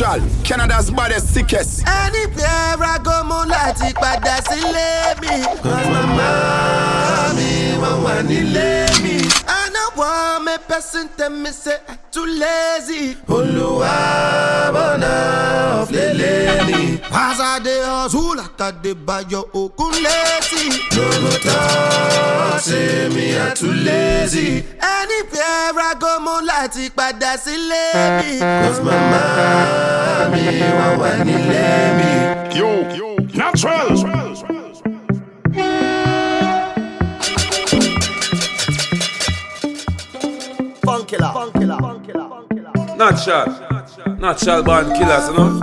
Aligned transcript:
Natural, 0.00 0.26
Canada's 0.42 0.90
baddest, 0.90 1.34
sickest. 1.34 1.86
Anywhere 1.86 2.80
I 2.80 2.98
go, 3.04 3.22
mo 3.24 3.44
láti 3.44 3.92
padà 3.92 4.40
sílé 4.48 5.20
mi. 5.20 5.44
Mama 5.62 7.32
mi 7.36 7.76
wọ́n 7.76 8.04
wà 8.04 8.22
nílé 8.22 8.89
want 10.60 10.68
me 10.68 10.74
person 10.74 11.08
tell 11.16 11.30
me 11.30 11.50
say 11.50 11.76
I 11.88 11.96
too 12.10 12.26
lazy. 12.26 13.16
Olúwa 13.28 13.90
bọ̀nà 14.74 15.12
ọ̀flẹ̀lẹ̀ 15.82 16.66
mi. 16.66 17.00
As 17.12 17.40
I 17.40 17.58
dey 17.64 17.82
hustle 17.84 18.34
like 18.36 18.60
I 18.60 18.70
dey 18.82 18.94
bayo 18.94 19.42
okun 19.54 19.92
lazy. 20.02 20.68
No 20.96 21.04
go 21.22 21.30
talk 21.46 22.60
say 22.60 23.08
me 23.08 23.38
I 23.38 23.54
too 23.54 23.72
lazy. 23.72 24.64
Anywhere 24.80 25.80
I 25.88 25.94
go, 25.98 26.18
mo 26.20 26.40
láti 26.40 26.90
padà 26.90 27.36
sílé 27.36 27.84
mi. 28.18 28.38
Cause 28.38 28.80
mama 28.82 29.22
mi 30.32 30.42
wọ́n 30.78 30.98
wà 31.00 31.10
nílé 31.26 31.68
mi. 31.98 32.10
Yo, 32.58 32.70
yo, 32.98 33.16
natural. 33.34 34.29
Funkilla. 41.10 41.32
Funkilla. 41.32 41.76
Funkilla. 41.78 42.28
Funkilla. 42.28 42.96
Natural. 42.96 43.46
Natural 44.20 44.62
born 44.62 44.92
killers, 44.94 45.28
you 45.28 45.34
know? 45.34 45.60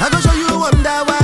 I 0.00 0.08
go 0.12 0.18
show 0.20 0.34
you 0.34 0.60
wonder 0.60 0.98
what 1.04 1.17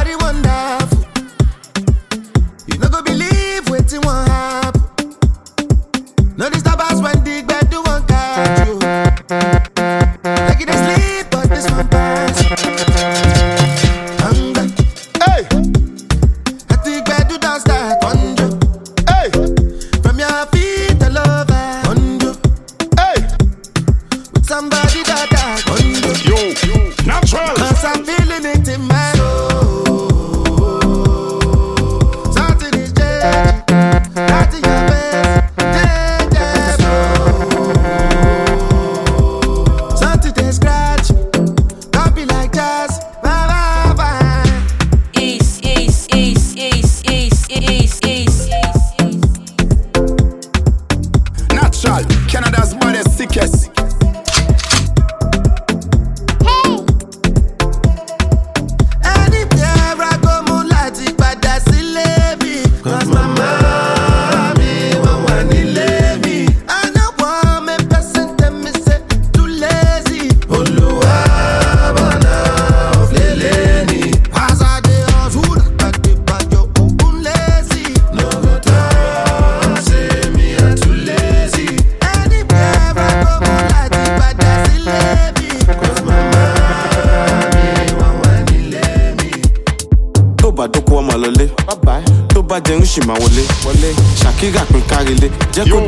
kárílé 95.54 95.65
jẹ́ 95.70 95.84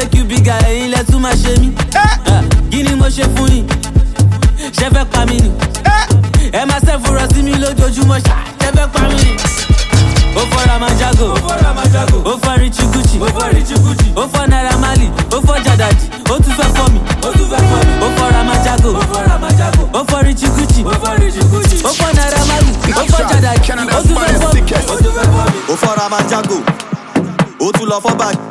make 0.00 0.14
you 0.14 0.24
bigger 0.24 0.56
ẹyin 0.64 0.90
lẹ 0.90 1.02
tún 1.12 1.20
máa 1.22 1.32
ṣe 1.34 1.52
mí. 1.60 1.68
Ah, 1.94 2.42
kí 2.70 2.82
ni 2.82 2.94
mo 2.94 3.06
ṣe 3.08 3.24
fún 3.36 3.48
yín? 3.52 3.66
Ṣe 4.72 4.88
fẹ́ 4.94 5.04
pa 5.12 5.26
mí 5.26 5.36
ni? 5.40 5.50
Ẹ 6.52 6.64
máa 6.64 6.80
ṣe 6.86 6.96
fúnra 7.04 7.26
sí 7.34 7.42
mi 7.42 7.52
lójoojúmọ́ 7.52 8.18
ṣe 8.24 8.68
fẹ́ 8.76 8.86
pa 8.92 9.00
mí 9.08 9.14
ni. 9.24 9.36
ó 10.36 10.42
fọ́ra 10.52 10.78
máa 10.80 10.94
jágò 11.00 11.26
ó 12.24 12.36
fọ́ 12.42 12.58
richie 12.60 12.86
gucci. 12.92 13.18
Ó 14.16 14.24
fọ́ 14.32 14.48
naira 14.48 14.76
mali 14.78 15.10
ó 15.36 15.38
fọ́ 15.46 15.56
jàdàjì 15.64 16.06
ó 16.32 16.34
tún 16.42 16.54
fẹ́ 16.58 16.68
fọ́ 16.76 16.86
mi. 16.92 17.00
Ó 18.04 18.08
fọ́ra 18.18 18.42
máa 18.48 18.58
jágò 18.64 18.90
ó 19.92 20.00
fọ́ 20.10 20.22
richie 20.24 20.48
gucci. 20.56 20.80
Ó 20.84 21.92
fọ́ 21.98 22.08
naira 22.16 22.40
mali 22.48 22.72
ó 22.96 23.02
fọ́ 23.12 23.20
ó 23.20 23.66
Canada's 23.66 24.04
tún 24.06 24.16
fẹ́ 24.16 24.32
fọ́ 24.32 24.52
mi. 24.54 24.60
ó 25.72 25.74
fọ́ra 25.82 26.08
máa 26.10 26.22
jágò 26.30 26.56
ó 27.60 27.72
tún 27.72 27.88
lọ 27.88 27.98
fọ́ 28.04 28.14
báyìí 28.18 28.49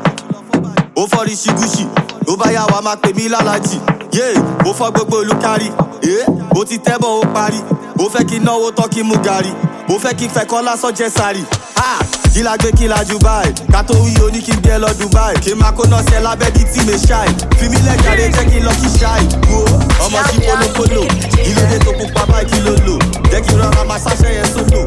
ó 1.01 1.03
fọ́ 1.11 1.23
ríṣigúṣì 1.27 1.85
ó 2.31 2.35
bá 2.39 2.47
yà 2.55 2.63
wá 2.71 2.81
máa 2.81 2.95
pè 3.01 3.09
mí 3.17 3.29
lálàjì. 3.33 3.77
Yé 4.17 4.25
ó 4.65 4.71
fọ́ 4.77 4.91
gbogbo 4.93 5.17
olùkárí. 5.23 5.69
Ẹ́ 6.13 6.25
ó 6.59 6.65
ti 6.65 6.77
tẹ́bọ̀ 6.85 7.11
ó 7.21 7.23
parí. 7.33 7.59
Ó 7.99 8.05
fẹ́ 8.13 8.23
kí 8.29 8.37
náwó 8.39 8.71
tán 8.77 8.89
kí 8.93 9.01
mú 9.03 9.15
gàrí. 9.25 9.51
Ó 9.89 9.95
fẹ́ 10.03 10.13
kí 10.19 10.25
n 10.27 10.31
fẹ́ 10.35 10.45
kọ́ 10.51 10.61
lásán 10.67 10.91
jẹ́ 10.97 11.09
sáré 11.17 11.43
kí 12.33 12.41
la 12.43 12.57
gbé 12.57 12.71
kí 12.77 12.87
la 12.87 13.03
jù 13.09 13.17
báyìí? 13.19 13.53
Ká 13.71 13.83
tó 13.83 13.93
wí 14.03 14.11
oní 14.25 14.41
kí 14.41 14.51
n 14.51 14.59
gbé 14.61 14.77
lọ 14.83 14.89
dubai. 14.99 15.33
Kí 15.43 15.51
n 15.53 15.57
máa 15.59 15.71
kó 15.71 15.83
náà 15.89 16.01
ṣe 16.09 16.19
lábẹ́ 16.21 16.51
bí 16.55 16.63
tí 16.73 16.79
mi 16.87 16.93
ṣáì 17.07 17.29
fi 17.57 17.65
mí 17.69 17.77
lẹ́jàre 17.87 18.25
jẹ́ 18.35 18.45
kí 18.51 18.57
n 18.59 18.63
lọ 18.67 18.71
kí 18.81 18.87
ṣáì 18.99 19.23
wo 19.49 19.59
ọmọ 20.05 20.19
sí 20.29 20.37
polopolo 20.45 21.01
ló 21.55 21.63
dé 21.69 21.77
tó 21.85 21.91
pupa 21.97 22.23
báyìí? 22.31 22.49
Kí 22.51 22.59
ló 22.65 22.71
lò? 22.87 22.95
Jẹ́ 23.31 23.41
kí 23.45 23.53
rọra 23.59 23.83
máa 23.89 23.97
ṣáṣẹ́ 24.05 24.31
yẹn 24.37 24.47
sólò. 24.53 24.81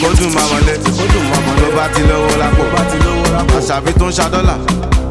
Èkó 0.00 0.14
dùn 0.20 0.34
máa 0.34 0.42
wọlé. 0.42 0.74
Ló 1.62 1.68
bá 1.76 1.88
ti 1.94 2.02
lówó 2.02 2.36
lápò 2.38 2.62
àṣàbí 3.58 3.92
tó 3.98 4.06
ń 4.06 4.10
ṣa 4.12 4.28
dọ́là. 4.32 4.54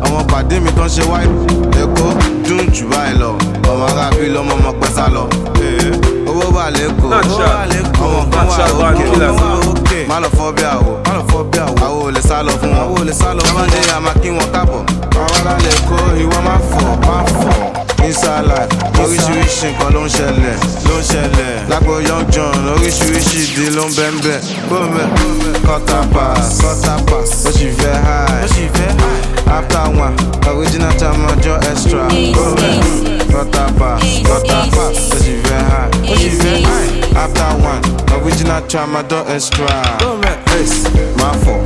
Àwọn 0.03 0.23
pàdé 0.27 0.59
mi 0.59 0.72
tó 0.77 0.83
ń 0.85 0.89
ṣe 0.89 1.03
wáyé. 1.11 1.27
Èkó 1.81 2.05
dùn 2.47 2.66
jù 2.73 2.88
báyìí 2.89 3.17
lọ. 3.19 3.31
Ọmọ 3.69 3.85
arábí 3.85 4.25
lọmọ 4.33 4.53
ọmọ 4.55 4.72
pẹ́ 4.81 4.89
sá 4.95 5.07
lọ. 5.13 5.23
Ee, 5.61 5.91
owó 6.29 6.45
wà 6.55 6.69
lẹ́kọ̀ọ́. 6.72 7.09
Ọmọ 8.03 8.29
kan 8.31 8.47
wà 8.47 8.57
òkè 9.69 10.07
má 10.09 10.19
lọ 10.23 10.27
fọ́ 10.38 10.51
bí 10.55 10.63
àwò 10.63 10.91
àwò 11.86 12.00
ò 12.07 12.12
lè 12.15 12.21
sá 12.21 12.38
lọ 12.44 12.51
fún 12.62 12.71
wọn. 12.74 12.88
Ọmọdé 13.50 13.80
àmà 13.97 14.12
kí 14.21 14.30
wọn 14.30 14.47
kábọ̀ 14.53 14.81
àwọn 15.21 15.39
ará 15.39 15.53
kó 15.89 15.97
ìwọ 16.24 16.38
má 16.45 16.56
fọ̀ 16.69 16.89
má 17.07 17.15
fọ̀ 17.39 17.78
inside 18.07 18.69
oríṣiríṣi 19.04 19.68
nǹkan 19.72 19.90
ló 19.96 20.01
ń 20.06 20.10
ṣẹlẹ̀ 20.18 20.56
ló 20.88 20.96
ń 21.00 21.01
ṣẹlẹ̀ 21.10 21.54
lágbo 21.72 21.94
young 22.10 22.25
john 22.34 22.56
oríṣiríṣi 22.75 23.38
ìdí 23.46 23.66
ló 23.78 23.84
ń 23.88 23.92
bẹ́ẹ̀ 23.98 24.40
bóńbẹ́ 24.69 25.06
quarter 25.66 26.04
pass 26.13 26.62
quarter 26.62 26.98
pass 27.10 27.46
ó 27.48 27.51
sì 27.57 27.68
fẹ́ 27.80 27.96
high. 28.06 28.44
Ó 28.44 28.48
sì 28.54 28.66
fẹ́ 28.75 28.90
high. 29.01 29.22
After 29.57 29.86
one 30.04 30.16
original 30.50 30.94
time 31.01 31.22
ọjọ́ 31.31 31.56
extra. 31.72 32.04
Bóńbẹ́ 32.10 32.74
quarter 33.31 33.68
pass 33.80 34.01
quarter 34.28 34.63
pass 34.75 34.98
ó 35.13 35.18
sì 35.24 35.34
fẹ́ 35.46 35.62
high. 35.72 36.12
Ó 36.12 36.16
sì 36.22 36.30
fẹ́ 36.42 36.56
high. 36.69 36.90
After 37.24 37.50
one 37.72 37.81
original 38.18 38.62
time 38.72 38.94
ọjọ́ 39.01 39.22
extra. 39.36 39.68
Bóńbẹ́ 40.01 40.36
ace 40.57 40.80
máa 41.19 41.34
fọ̀ 41.44 41.57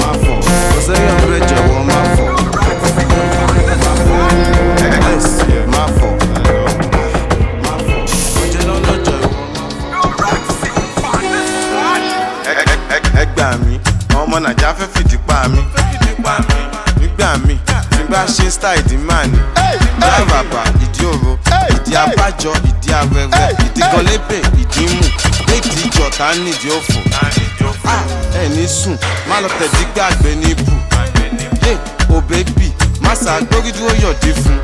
máa 0.00 0.14
fọ̀ 0.22 0.36
kò 0.72 0.80
sẹ́yìn 0.86 1.14
ọ̀bẹ 1.24 1.38
jọ̀wọ́ 1.50 1.77
nàìjíríà 14.68 14.74
fẹ́ 14.74 14.88
fìdí 14.94 15.18
pa 15.26 15.48
mí 15.48 15.62
nígbà 17.00 17.36
mí 17.46 17.54
nígbà 17.98 18.08
bá 18.10 18.24
ṣe 18.26 18.50
style 18.50 18.80
ìdí 18.80 18.96
máa 18.96 19.24
ní. 19.24 19.38
ìdí 19.38 20.06
àràbà 20.06 20.62
ìdí 20.84 21.04
òro 21.06 21.38
ìdí 21.74 21.94
abájọ 21.96 22.52
ìdí 22.68 22.90
awẹ́wẹ́ 23.00 23.50
ìdí 23.66 23.82
gọlébè 23.92 24.38
ìdí 24.62 24.82
mù 24.94 25.06
nídìí 25.48 25.82
ìjọ 25.88 26.10
tá 26.18 26.26
a 26.28 26.34
nídìí 26.34 26.70
òfò. 26.76 26.98
Ẹ 28.42 28.48
ní 28.48 28.68
sùn 28.68 28.96
má 29.28 29.40
lọ 29.40 29.48
tẹ̀dí 29.58 29.84
gbàgbé 29.94 30.34
ní 30.40 30.50
ibù. 30.50 30.72
O 32.16 32.20
bébì 32.20 32.72
má 33.00 33.12
ṣàgbórí 33.14 33.72
dúró 33.76 33.94
yọ̀dí 34.02 34.32
fún. 34.42 34.58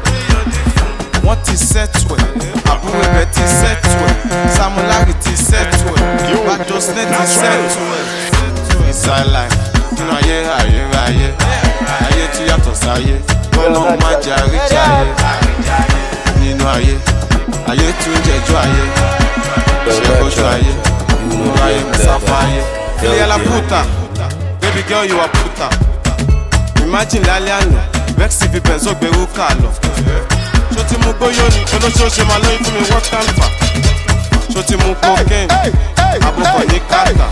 wọ́n 1.25 1.37
ti 1.45 1.57
sẹ́tù 1.57 2.15
ẹ̀ 2.17 2.27
àbúrò 2.73 3.01
ẹ̀bẹ̀ 3.07 3.27
ti 3.35 3.43
sẹ́tù 3.61 3.91
ẹ̀ 4.09 4.17
samulari 4.57 5.15
ti 5.25 5.33
sẹ́tù 5.49 5.89
ẹ̀ 6.01 6.37
bàjọ́sílẹ̀ 6.47 7.07
ti 7.17 7.25
sẹ́tù 7.39 7.83
ẹ̀. 7.99 8.91
ìsàlà 8.91 9.43
nínú 9.49 9.74
ayé 10.03 11.29
ayé 12.05 12.25
tí 12.35 12.43
yàtọ̀ 12.49 12.75
sáyé. 12.83 13.15
Bọ́lá 13.55 13.97
má 14.03 14.11
jẹ́ 14.25 14.35
àríjáyé 14.43 15.07
nínú 16.41 16.65
ayé 16.75 16.95
ayé 17.71 17.87
tún 18.01 18.17
jẹjọ́ 18.27 18.59
ayé. 18.65 18.85
Ìṣèkóso 19.91 20.45
ayé? 20.55 20.73
Nínú 21.29 21.51
ayé 21.67 21.81
sáfà 22.05 22.37
ayé. 22.45 22.63
ilé 23.05 23.27
la 23.27 23.39
puta 23.39 23.83
baby 24.61 24.83
girl 24.89 25.05
you 25.05 25.21
are 25.21 25.29
puta 25.29 25.69
imagine 26.83 27.25
lálẹ́ 27.27 27.55
àná 27.61 27.81
vexy 28.19 28.49
fi 28.53 28.61
benzo 28.61 28.91
gbèrú 28.95 29.27
kà 29.37 29.49
lọ. 29.63 29.71
ṣó 30.75 30.83
ti 30.89 30.97
mú 31.03 31.11
gbóyò 31.19 31.45
ní 31.55 31.61
olóṣooṣe 31.77 32.25
máa 32.29 32.39
lóyún 32.39 32.65
fún 32.65 32.75
mi 32.75 32.83
work 32.91 33.07
ti 34.67 34.77
mú 34.77 34.95
cocaine? 35.03 35.49
àbúkọ̀ 36.27 36.65
ní 36.73 36.79
kàtà. 36.91 37.27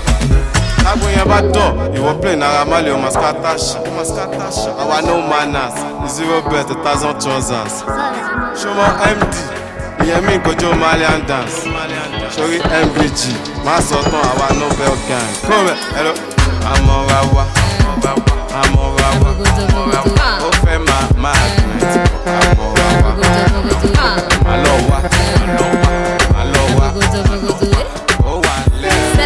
Kágbó 0.84 1.06
yẹn 1.16 1.28
bá 1.28 1.38
dọ̀ 1.54 1.68
ìwọ 1.96 2.12
play 2.20 2.36
náírà 2.36 2.64
má 2.70 2.78
lè 2.84 2.90
o 2.92 2.98
mascata 2.98 3.52
ṣá. 3.56 3.78
àwa 4.82 5.00
no 5.06 5.14
manners 5.30 5.74
zero 6.14 6.40
bet 6.50 6.70
a 6.70 6.74
thousand 6.84 7.14
trousers. 7.22 7.74
ṣọmọ 8.60 8.84
md 9.16 9.32
ìyẹn 10.04 10.20
mi 10.26 10.34
kojú 10.44 10.68
malian 10.80 11.20
dance. 11.28 11.56
sórí 12.36 12.58
mbg 12.86 13.18
má 13.64 13.74
sọ 13.88 13.96
tán 14.10 14.22
àwa 14.32 14.46
nobel 14.60 14.94
gang. 15.08 15.30
kó 15.48 15.54
rẹ̀ 15.68 15.78
ẹ̀rọ 15.98 16.12
àmọ́ra 16.72 17.20
wa 17.34 17.44
àmọ́ra 18.62 19.08
wa 19.22 19.30
ó 20.46 20.50
fẹ́ 20.64 20.78
máa 20.88 21.04
máa 21.22 21.44
gbìn 21.56 21.78
tí 21.92 22.00
àmọ́ra 22.50 22.86
wa 23.04 23.10
má 24.44 24.54
lọ 24.64 24.74
wá 24.90 24.98
má 26.34 26.42
lọ 26.54 26.62
wá 26.78 26.86
ó 28.30 28.32
wà 28.44 28.54
lẹ́yìn. 28.82 29.16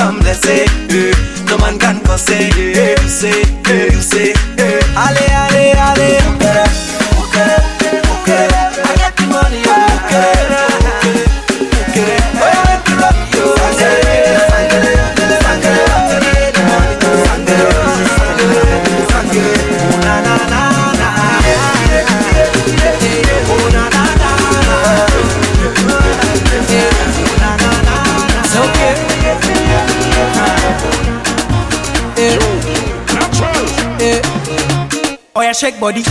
Booga 0.00 0.12
dum, 0.12 0.20
let's 0.20 0.40
say, 0.40 0.64
eh. 0.64 1.12
No 1.46 1.58
man 1.58 1.78
can 1.78 2.00
cause 2.00 2.22
say, 2.22 2.48
eh. 2.48 2.96
You 3.02 3.08
say, 3.08 3.42
eh. 3.66 3.92
You 3.92 4.00
say, 4.00 4.32
eh. 4.58 4.80
Ale, 4.96 5.26
ale, 5.42 5.72
ale. 5.76 6.18
Ukere, 6.30 6.64
ukere, 7.20 7.56
shake 35.60 35.78
body. 35.78 36.02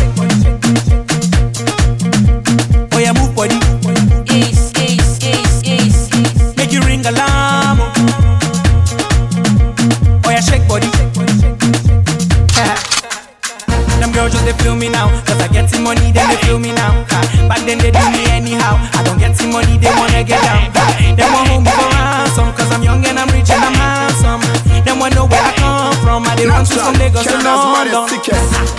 Oh 2.93 2.99
yeah, 3.01 3.13
move 3.17 3.33
body. 3.33 3.57
Ace, 4.29 4.69
ace, 4.77 5.17
ace, 5.25 5.63
ace, 5.65 6.09
ace. 6.13 6.55
Make 6.55 6.71
you 6.71 6.81
ring 6.85 7.01
alarm. 7.01 7.81
Oh 10.21 10.29
yeah, 10.29 10.39
shake 10.39 10.67
body. 10.69 10.85
Them 13.99 14.11
girls 14.13 14.33
just 14.33 14.45
they 14.45 14.53
feel 14.61 14.75
me 14.75 14.87
now. 14.87 15.09
Cause 15.25 15.41
I 15.41 15.47
get 15.47 15.67
the 15.71 15.79
money, 15.79 16.11
then 16.11 16.29
they 16.29 16.37
feel 16.45 16.59
me 16.59 16.71
now. 16.71 17.03
Ha. 17.09 17.49
Back 17.49 17.65
then 17.65 17.79
they 17.79 17.89
do 17.89 18.05
me 18.13 18.29
anyhow. 18.29 18.77
I 18.93 19.01
don't 19.01 19.17
get 19.17 19.35
the 19.35 19.47
money, 19.47 19.79
they 19.79 19.89
wanna 19.97 20.23
get 20.23 20.43
down. 20.45 20.69
Ha. 20.77 21.15
They 21.17 21.25
want 21.25 21.49
home 21.49 21.65
for 21.65 21.73
ransom. 21.97 22.53
Cause 22.53 22.69
I'm 22.71 22.83
young 22.83 23.03
and 23.03 23.17
I'm 23.17 23.27
rich 23.33 23.49
and 23.49 23.65
I'm 23.65 23.73
handsome. 23.73 24.45
They 24.85 24.93
want 24.93 25.13
to 25.17 25.21
know 25.21 25.25
where 25.25 25.41
I 25.41 25.53
come 25.57 25.97
from. 26.05 26.27
I 26.29 26.35
they 26.35 26.45
run 26.45 26.65
to 26.65 26.71
some 26.71 26.93
Lagos 27.01 27.25
and 27.25 27.41
Canada's 27.41 28.13
London. 28.13 28.78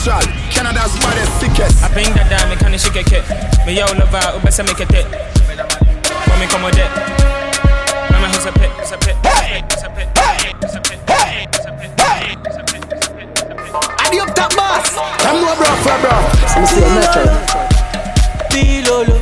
Natural, 0.00 0.32
Canada's 0.48 0.96
baddest 0.96 1.40
sickest. 1.40 1.84
I 1.84 1.92
bring 1.92 2.08
that 2.16 2.32
down, 2.32 2.48
me 2.48 2.56
can 2.56 2.72
shake 2.72 3.12
it. 3.12 3.20
Me 3.68 3.76
yo 3.76 3.84
love 4.00 4.16
out, 4.16 4.40
ube 4.40 4.48
se 4.48 4.64
make 4.64 4.80
it. 4.80 4.88
When 4.88 6.40
me 6.40 6.48
come 6.48 6.64
with 6.64 6.80
it. 6.80 6.88
Mama 8.08 8.32
who's 8.32 8.48
a 8.48 8.52
pit, 8.56 8.72
who's 8.80 8.92
a 8.92 8.96
pit, 8.96 9.12
who's 9.20 9.84
a 9.84 9.92
pit, 9.92 10.08
who's 10.64 10.72
a 10.72 10.80
pit, 10.80 11.04
who's 11.52 11.68
a 11.68 11.76
pit, 11.76 12.00
who's 12.48 12.56
a 12.56 12.64
pit. 12.64 13.28
Adi 14.00 14.24
up 14.24 14.32
top 14.32 14.56
boss. 14.56 14.88
I'm 15.28 15.36
no 15.44 15.52
bro 15.52 15.68
for 15.84 15.92
bro. 16.00 16.16
Pilolo, 18.48 19.20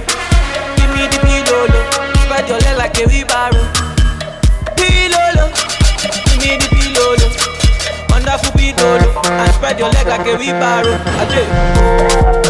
give 0.78 0.90
me 0.94 1.10
the 1.10 1.18
pilolo. 1.26 1.82
like 2.78 2.94
a 3.02 3.04
wheelbarrow. 3.10 3.77
And 9.30 9.54
spread 9.54 9.78
your 9.78 9.90
leg 9.90 10.06
like 10.06 10.26
a 10.26 10.36
wheelbarrow. 10.36 10.96
Ajay. 11.22 12.48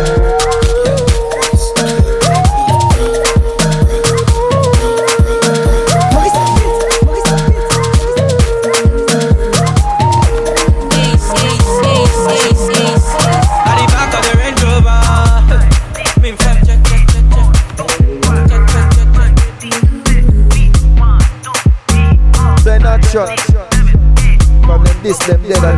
At 25.30 25.42
the 25.42 25.61
back 25.61 25.73
of 25.73 25.77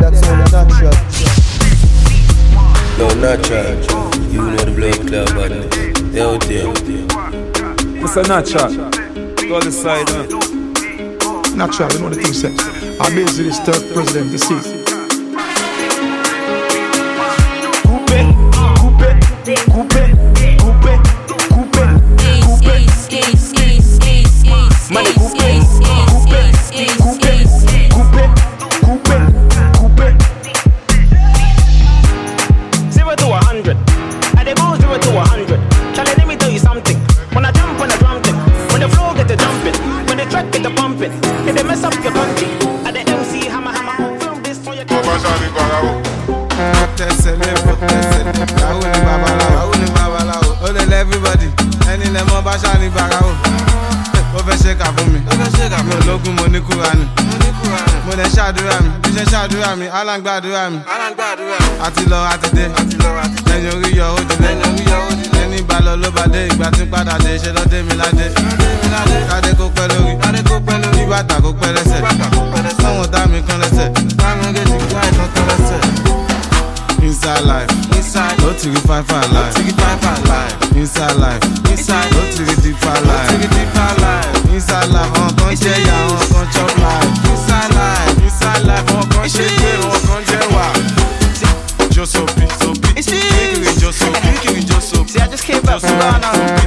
It's 8.13 8.17
a 8.17 8.23
natural. 8.23 8.91
Go 9.47 9.55
on 9.55 9.63
the 9.63 9.71
side, 9.71 10.09
huh? 10.09 11.55
Natural, 11.55 11.89
you 11.93 11.99
know 11.99 12.09
the 12.09 12.21
thing 12.21 12.33
said. 12.33 12.59
I'm 12.99 13.15
basically 13.15 13.45
this 13.45 13.59
third 13.61 13.93
president, 13.93 14.31
the 14.33 14.37
seat. 14.37 14.80
Mi 59.79 59.87
aláǹgbàdúrà 59.87 60.69
mi. 60.71 60.79
Àti 61.85 62.03
lọ 62.11 62.19
àti 62.33 62.49
dé. 62.55 62.65
Orí 63.75 63.91
yọ 63.99 64.07
ó 64.17 64.21
ẹni 65.43 65.57
ìbálò 65.61 65.93
ló 66.01 66.09
bá 66.15 66.23
dé 66.33 66.47
ìgbà 66.49 66.67
tí 66.77 66.83
padà 66.91 67.15
dé 67.23 67.37
ṣe 67.37 67.51
lọ́dé 67.57 67.77
mi 67.87 67.93
ládé. 68.01 68.25
Kádé 69.31 69.51
kó 69.59 69.65
pẹ́ 69.75 69.87
lórí. 69.91 70.11
Bàtà 71.11 71.35
kó 71.43 71.51
pẹ́ 71.61 71.71
lẹ́sẹ̀. 71.75 72.01
Sọ́wọ́n 72.81 73.07
dá 73.13 73.21
mi 73.31 73.39
kan 73.47 73.59
lẹ́sẹ̀. 73.61 73.87
Inside 77.01 77.43
life, 77.45 77.69
inside, 77.97 78.37
no 78.39 78.53
get 78.73 78.83
five 78.87 79.05
five 79.07 79.31
life, 79.33 79.53
no 79.57 79.63
get 79.65 79.75
five 79.81 79.99
five 80.01 80.23
life. 80.31 80.53
Inside 80.75 81.15
life, 81.17 81.43
inside, 81.71 82.09
no 82.13 82.21
get 82.45 82.61
deep 82.63 82.77
five 82.77 83.03
life, 83.05 83.27
no 83.31 83.33
to 83.33 83.37
get 83.41 83.51
deep 83.51 83.69
five 83.75 83.97
life. 84.01 84.53
Inside 84.53 84.89
life, 84.95 85.11
on 85.19 85.29
kan 85.35 85.53
on 86.15 86.25
kan 86.31 86.45
chop 86.53 86.71
life. 86.77 87.09
Inside 87.31 87.71
life, 87.73 88.20
on 88.45 89.07
kan 89.09 89.27
ṣe 89.29 89.45
pé, 89.59 89.71
on 89.85 89.99
kan 90.07 90.21
jẹ 90.29 90.39
wà. 90.53 90.65
Josopi, 91.95 92.45
sopi, 92.59 92.93
kikiri 92.95 93.73
josopi, 93.81 94.27
kikiri 94.41 94.63
josopi. 94.63 95.11
See, 95.11 95.19
I 95.21 95.27
just 95.27 95.43
came 95.45 95.61
back 95.61 95.79
from 95.81 95.97
Ghana. 95.99 96.60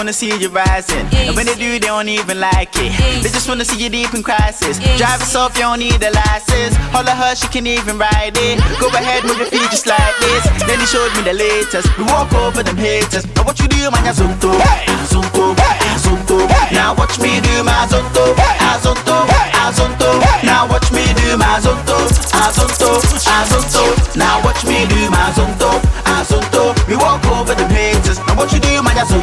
Wanna 0.00 0.12
see 0.14 0.32
you 0.40 0.48
rising. 0.48 1.04
And 1.12 1.36
when 1.36 1.44
they 1.44 1.54
do, 1.54 1.72
they 1.72 1.92
don't 1.92 2.08
even 2.08 2.40
like 2.40 2.72
it. 2.76 2.90
They 3.22 3.28
just 3.28 3.46
wanna 3.46 3.66
see 3.66 3.84
you 3.84 3.90
deep 3.90 4.14
in 4.14 4.22
crisis. 4.22 4.78
Drive 4.96 5.20
yourself, 5.20 5.52
you 5.56 5.68
don't 5.68 5.78
need 5.78 6.00
a 6.02 6.08
license. 6.08 6.72
Of 6.96 7.04
her, 7.04 7.34
she 7.36 7.48
can 7.48 7.66
even 7.66 7.98
ride 7.98 8.32
it. 8.32 8.56
Go 8.80 8.88
ahead, 8.88 9.24
move 9.24 9.36
your 9.36 9.52
feet 9.52 9.68
just 9.70 9.86
like 9.86 10.16
this. 10.24 10.42
Then 10.64 10.80
he 10.80 10.86
showed 10.86 11.12
me 11.16 11.22
the 11.28 11.34
latest. 11.34 11.84
We 11.98 12.04
walk 12.04 12.32
over 12.32 12.62
them 12.62 12.78
haters. 12.78 13.26
Now 13.36 13.44
what 13.44 13.60
you 13.60 13.68
do, 13.68 13.90
man, 13.92 14.08
Azonto. 14.08 14.56
Ah, 14.56 15.04
Azonto, 15.04 15.52
ah, 15.60 15.92
Azonto. 15.92 16.48
Now 16.72 16.96
watch 16.96 17.20
me 17.20 17.36
do 17.44 17.62
my 17.62 17.72
Azonto. 17.84 18.24
Azonto, 18.56 19.28
ah, 19.28 19.68
Azonto. 19.68 20.10
Now 20.48 20.64
watch 20.68 20.88
me 20.92 21.04
do 21.12 21.36
my 21.36 21.60
Azonto. 21.60 22.08
Azonto, 22.40 22.96
Azonto. 23.36 24.16
Now 24.16 24.40
watch 24.44 24.64
me 24.64 24.86
do 24.88 25.10
my 25.10 25.28
Azonto. 25.28 25.76
Azonto. 26.08 26.72
We 26.88 26.96
walk 26.96 27.24
over 27.26 27.54
them 27.54 27.68
haters. 27.68 28.18
Now 28.26 28.36
what 28.36 28.52
you 28.52 28.60
do, 28.60 28.82
man. 28.82 28.96
Azonto, 28.96 29.19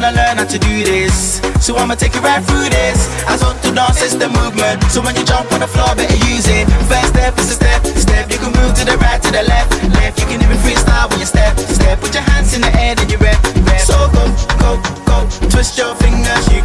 wanna 0.00 0.16
learn 0.16 0.36
how 0.38 0.44
to 0.44 0.58
do 0.58 0.82
this. 0.82 1.40
So 1.60 1.76
I'ma 1.76 1.94
take 1.94 2.14
you 2.14 2.20
right 2.20 2.42
through 2.42 2.68
this. 2.70 2.98
Azonto 3.28 3.74
dance 3.74 4.00
is 4.00 4.16
the 4.16 4.28
movement. 4.28 4.82
So 4.84 5.02
when 5.02 5.14
you 5.14 5.24
jump 5.24 5.52
on 5.52 5.60
the 5.60 5.68
floor, 5.68 5.94
better 5.94 6.16
use 6.32 6.48
it. 6.48 6.66
First 6.88 7.08
step 7.12 7.38
is 7.38 7.50
a 7.50 7.54
step, 7.60 7.84
step. 7.84 8.30
You 8.32 8.38
can 8.38 8.52
move 8.56 8.72
to 8.80 8.84
the 8.84 8.96
right, 8.96 9.20
to 9.20 9.30
the 9.30 9.42
left, 9.42 9.70
left. 10.00 10.18
You 10.20 10.26
can 10.26 10.40
even 10.40 10.56
freestyle 10.64 11.10
when 11.10 11.20
you 11.20 11.26
step, 11.26 11.58
step. 11.58 12.00
Put 12.00 12.14
your 12.14 12.24
hands 12.32 12.54
in 12.54 12.62
the 12.62 12.72
air, 12.80 12.94
then 12.94 13.10
you 13.10 13.18
rap, 13.18 13.44
rap. 13.68 13.80
So 13.80 13.96
go, 14.16 14.24
go, 14.62 14.70
go. 15.04 15.16
Twist 15.52 15.76
your 15.76 15.94
fingers, 15.96 16.48
you 16.48 16.62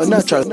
bruv. 0.00 0.08
So 0.08 0.10
me 0.10 0.20
say 0.20 0.44
natural. 0.44 0.49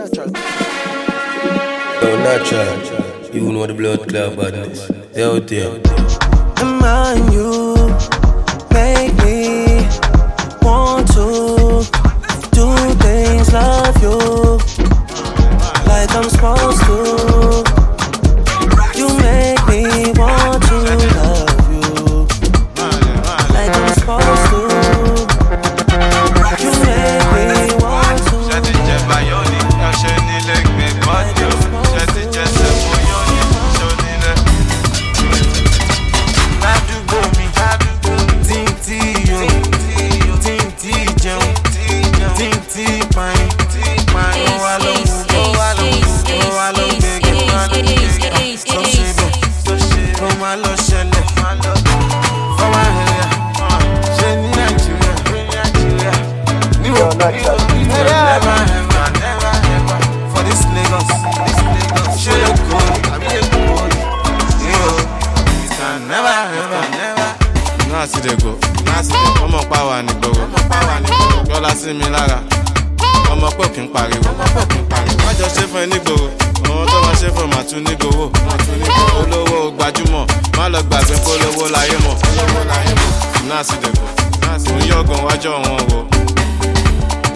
Mọ̀. 83.58 83.64
Náà 83.64 83.64
sì 83.64 83.76
lè 83.84 83.90
go, 83.98 84.06
náà 84.42 84.60
sì 84.60 84.70
lè 84.70 84.80
go. 84.80 84.86
Yọ̀gàn 84.92 85.20
wájọ́ 85.28 85.54
wọn 85.66 85.82
wo 85.90 86.00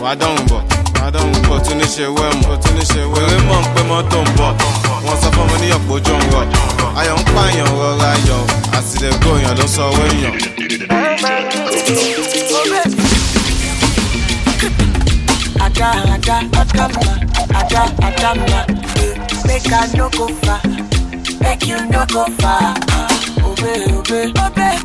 wàá 0.02 0.16
dọ̀hùn 0.22 0.46
bọ̀ 0.50 0.62
wàá 1.00 1.12
dọ̀hùn 1.14 1.42
bọ̀ 1.50 1.60
tún 1.66 1.78
ní 1.78 1.86
ṣe 1.96 2.06
wẹ́ẹ̀mù 2.18 2.48
ó 2.54 2.56
tún 2.64 2.74
ní 2.78 2.84
ṣe 2.92 3.02
wẹ́ẹ̀mù. 3.02 3.14
wèrè 3.14 3.38
mọ̀ 3.50 3.60
ń 3.62 3.66
pé 3.74 3.82
mọ́tò 3.90 4.18
ń 4.22 4.28
bọ̀ 4.38 4.50
wọ́n 5.06 5.18
sọ 5.22 5.28
fún 5.36 5.44
ọmọ 5.46 5.56
ní 5.62 5.68
ọ̀pọ̀ 5.78 5.94
ojú 5.96 6.14
ń 6.18 6.24
rọ̀ 6.34 6.46
ayọ̀ 7.00 7.18
ń 7.20 7.24
pààyàn 7.34 7.70
rọra 7.80 8.10
ayọ̀ 8.16 8.42
àtìlẹ́gbò 8.78 9.30
èèyàn 9.38 9.56
ló 9.60 9.66
sọ 9.76 9.84
owó 9.90 10.04
èèyàn. 10.12 10.36
Ada, 15.66 15.90
ada, 16.14 16.38
adama, 16.62 17.14
ada, 17.60 17.84
adama. 18.08 18.60
Make 19.48 19.72
I 19.72 19.88
no 19.98 20.10
go 20.10 20.28
far, 20.42 20.62
make 21.42 21.68
you 21.68 21.80
no 21.90 22.06
go 22.14 22.26
far. 22.42 22.76
Obey, 23.46 23.84
obey, 23.98 24.26
obey, 24.46 24.76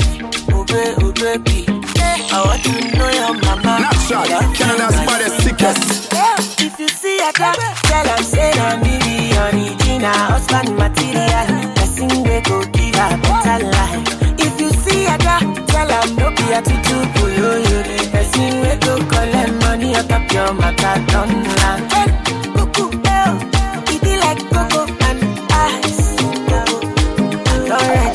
obey, 0.70 0.94
obey, 1.04 1.36
be. 1.38 1.66
I 1.68 2.42
want 2.44 2.62
to 2.64 2.72
know 2.96 3.10
your 3.10 3.34
mama. 3.44 3.80
Natural, 3.80 4.26
Canada's 4.54 4.96
baddest, 5.06 5.42
sickest. 5.42 6.12
If 6.60 6.78
you 6.78 6.88
see 6.88 7.18
a 7.18 7.32
dog, 7.32 7.56
tell 7.84 8.06
her 8.06 8.22
say 8.22 8.50
I'm 8.52 8.80
the 8.82 8.98
original 9.42 10.12
husband 10.12 10.76
material. 10.76 11.46
Person 11.76 12.08
we 12.24 12.40
go 12.42 12.62
give 12.72 12.94
her 12.94 13.16
better 13.22 13.64
life. 13.66 14.04
If 14.38 14.60
you 14.60 14.70
see 14.70 15.06
a 15.06 15.16
dog, 15.18 15.66
tell 15.68 15.88
her 15.88 16.06
no 16.14 16.30
be 16.36 16.52
a 16.52 16.60
tutu 16.62 16.96
puyo 17.14 17.50
yo. 17.68 17.82
Person 18.10 18.60
we 18.62 18.76
go 18.84 18.96
collect 19.08 19.52
money 19.62 19.94
out 19.94 20.10
of 20.12 20.32
your 20.32 20.52
matter 20.54 20.96
done 21.06 21.44
land. 21.56 21.92
Hey, 21.92 22.08
cuckoo, 22.54 22.90
eh, 23.04 23.92
it 23.92 24.02
be 24.02 24.16
like 24.18 24.40
cocoa 24.50 24.86
and 25.08 25.20
ice. 25.50 26.16
I'm 27.68 28.05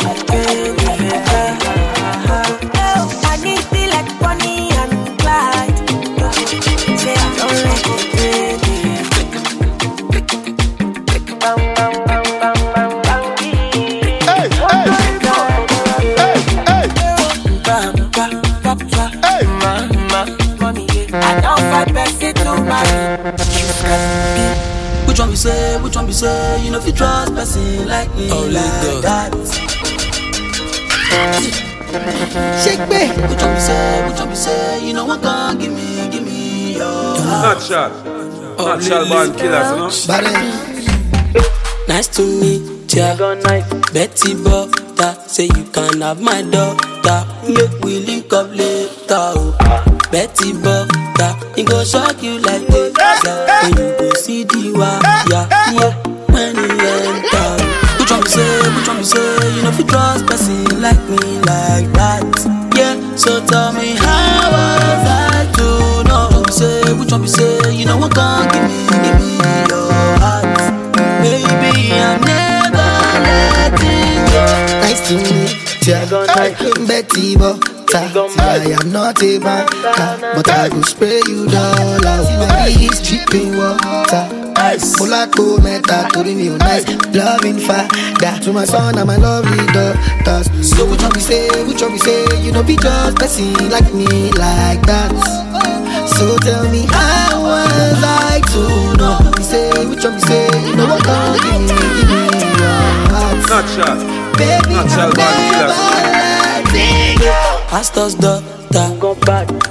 Shake 32.32 32.88
me. 32.88 33.12
Which 33.28 33.42
one 33.44 33.54
we 33.54 33.60
say, 33.60 34.08
which 34.08 34.20
one 34.20 34.30
we 34.30 34.36
say, 34.36 34.88
you 34.88 34.94
know 34.94 35.06
what 35.06 35.22
can 35.22 35.58
give 35.58 35.74
me, 35.74 36.10
give 36.10 36.24
me 36.24 36.78
your 36.78 36.86
heart. 37.20 37.60
Natural. 37.60 37.90
Natural 38.58 39.06
born 39.10 39.34
killers, 39.36 39.68
you 39.72 39.78
know. 39.78 39.92
Nice 41.90 42.08
to 42.16 42.22
meet 42.24 42.94
ya. 42.96 43.16
Betty 43.92 44.34
Butter, 44.42 45.14
say 45.28 45.46
you 45.46 45.66
can 45.74 46.00
have 46.00 46.22
my 46.22 46.42
daughter. 46.44 47.26
Make 47.50 47.84
we 47.84 48.00
link 48.00 48.32
up 48.32 48.50
later. 48.52 49.34
Oh. 49.36 49.52
Betty 50.10 50.54
Butter, 50.54 51.36
it 51.58 51.68
go 51.68 51.84
shock 51.84 52.24
you 52.24 52.40
like 52.40 52.66
this. 52.68 52.94
Yeah. 52.98 53.64
When 53.64 53.78
you 53.78 53.98
go 53.98 54.14
see 54.14 54.44
the 54.46 54.72
wire, 54.72 55.02
yeah. 55.28 55.48
When 56.32 56.56
you 56.56 56.64
enter. 56.80 57.48
Which 58.00 58.10
one 58.10 58.22
we 58.22 58.30
say, 58.30 58.62
which 58.72 58.88
one 58.88 58.98
we 59.00 59.04
say, 59.04 59.56
you 59.56 59.62
know 59.64 59.70
if 59.70 59.80
you 59.80 59.86
trust 59.86 60.26
person 60.28 60.82
like 60.82 61.02
me 61.10 61.41
Butter. 77.14 77.60
I 78.40 78.78
am 78.80 78.92
not 78.92 79.22
a 79.22 79.38
banker, 79.38 80.34
but 80.34 80.48
I 80.48 80.70
will 80.70 80.84
spray 80.84 81.20
you 81.28 81.46
dollars. 81.50 82.28
Baby, 82.40 82.86
it's 82.88 83.02
dripping 83.02 83.58
water. 83.58 84.30
Monaco 84.98 85.58
meta, 85.62 86.08
torí 86.14 86.36
mi 86.36 86.48
ò 86.50 86.58
nice. 86.58 86.86
Loving 87.14 87.60
father 87.60 88.40
to 88.40 88.54
my 88.54 88.64
son 88.64 88.98
and 88.98 89.08
my 89.08 89.18
lovely 89.18 89.58
daughters. 89.74 90.48
So 90.64 90.86
which 90.86 91.02
one 91.02 91.12
we 91.14 91.20
say, 91.20 91.50
which 91.66 91.82
one 91.82 91.92
we 91.92 91.98
say, 92.00 92.24
you 92.40 92.54
know 92.54 92.64
be 92.64 92.78
just 92.78 93.18
person 93.18 93.54
like 93.70 93.94
me 93.94 94.32
like 94.40 94.82
that. 94.88 95.12
So 96.16 96.38
tell 96.38 96.64
me 96.72 96.88
how 96.88 97.42
was 97.44 98.04
I 98.04 98.40
to 98.54 98.98
know? 98.98 99.20
We 99.38 99.44
say, 99.44 99.68
which 99.86 100.04
one 100.06 100.14
we 100.16 100.22
say, 100.22 100.48
you 100.70 100.76
know 100.78 100.88
what 100.88 101.04
give 101.44 101.60
me, 101.60 101.68
give 101.68 102.08
me 102.08 102.22
your 102.56 102.72
heart. 103.12 103.68
Baby, 104.38 104.76
killers. 104.88 106.21
Pastor's 107.72 108.16
daughter, 108.16 108.46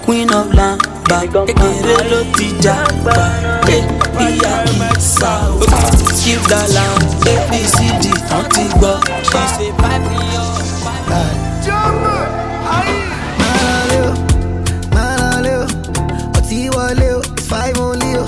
queen 0.05 0.33
of 0.33 0.49
lamba, 0.55 1.21
kékeré 1.47 1.97
ló 2.11 2.21
ti 2.37 2.47
jàgbá, 2.65 3.17
eh, 3.69 3.85
ìyá 4.25 4.65
kìsà 4.67 5.33
o. 5.49 5.61
Skip 6.17 6.41
the 6.49 6.61
lamb, 6.75 7.03
ABCD, 7.33 8.05
wọ́n 8.31 8.47
ti 8.55 8.63
gbọ́, 8.79 8.95
she 9.29 9.43
say 9.57 9.71
five 9.81 10.03
million. 10.11 10.49
Manale 14.95 15.53
o, 15.63 15.67
ọtí 16.39 16.59
wọlé 16.75 17.09
o, 17.17 17.21
it's 17.21 17.47
five 17.49 17.79
only 17.79 18.17
o. 18.17 18.25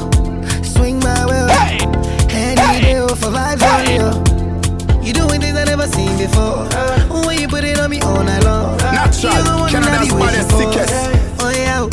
Swing 0.73 0.99
my 1.01 1.25
way 1.29 1.43
o, 1.43 1.49
any 2.29 2.81
day 2.83 2.99
o, 3.01 3.09
for 3.21 3.31
vibes 3.31 3.63
only 3.73 3.99
o. 4.01 4.11
You 5.03 5.13
doing 5.13 5.41
things 5.41 5.57
I 5.59 5.65
never 5.65 5.87
seen 5.89 6.17
before. 6.19 6.69
When 7.27 7.39
you 7.41 7.49
put 7.49 7.65
it 7.65 7.79
on 7.81 7.91
me 7.91 8.01
all 8.03 8.23
night 8.23 8.45
long. 8.45 8.77
Natural, 8.79 9.33
You're 9.35 9.43
the 9.45 9.57
one 9.59 9.62
that 10.09 10.11
I 10.11 10.11
Canada's 10.11 10.11
be 10.11 10.15
waiting 10.15 10.43
baddest, 10.43 10.51
for. 10.51 10.73
sickest. 10.73 11.43
Oh 11.43 11.51
yeah. 11.51 11.89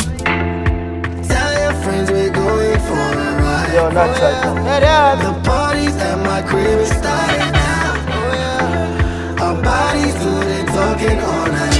Tell 1.28 1.52
your 1.62 1.74
friends 1.82 2.10
we're 2.10 2.30
going 2.30 2.80
for 2.80 2.98
a 2.98 3.28
ride. 3.38 3.74
Yo, 3.74 3.90
natural. 3.90 4.58
Oh, 4.66 5.16
the 5.22 5.32
parties 5.48 5.96
at 5.96 6.18
my 6.18 6.42
crib 6.42 6.78
is 6.80 6.88
starting 6.90 7.52
now. 7.52 7.94
Oh 8.08 8.32
yeah. 8.34 9.42
Our 9.42 9.62
bodies 9.62 10.14
do 10.14 10.30
the 10.30 10.58
talking 10.72 11.18
all 11.20 11.46
night. 11.46 11.78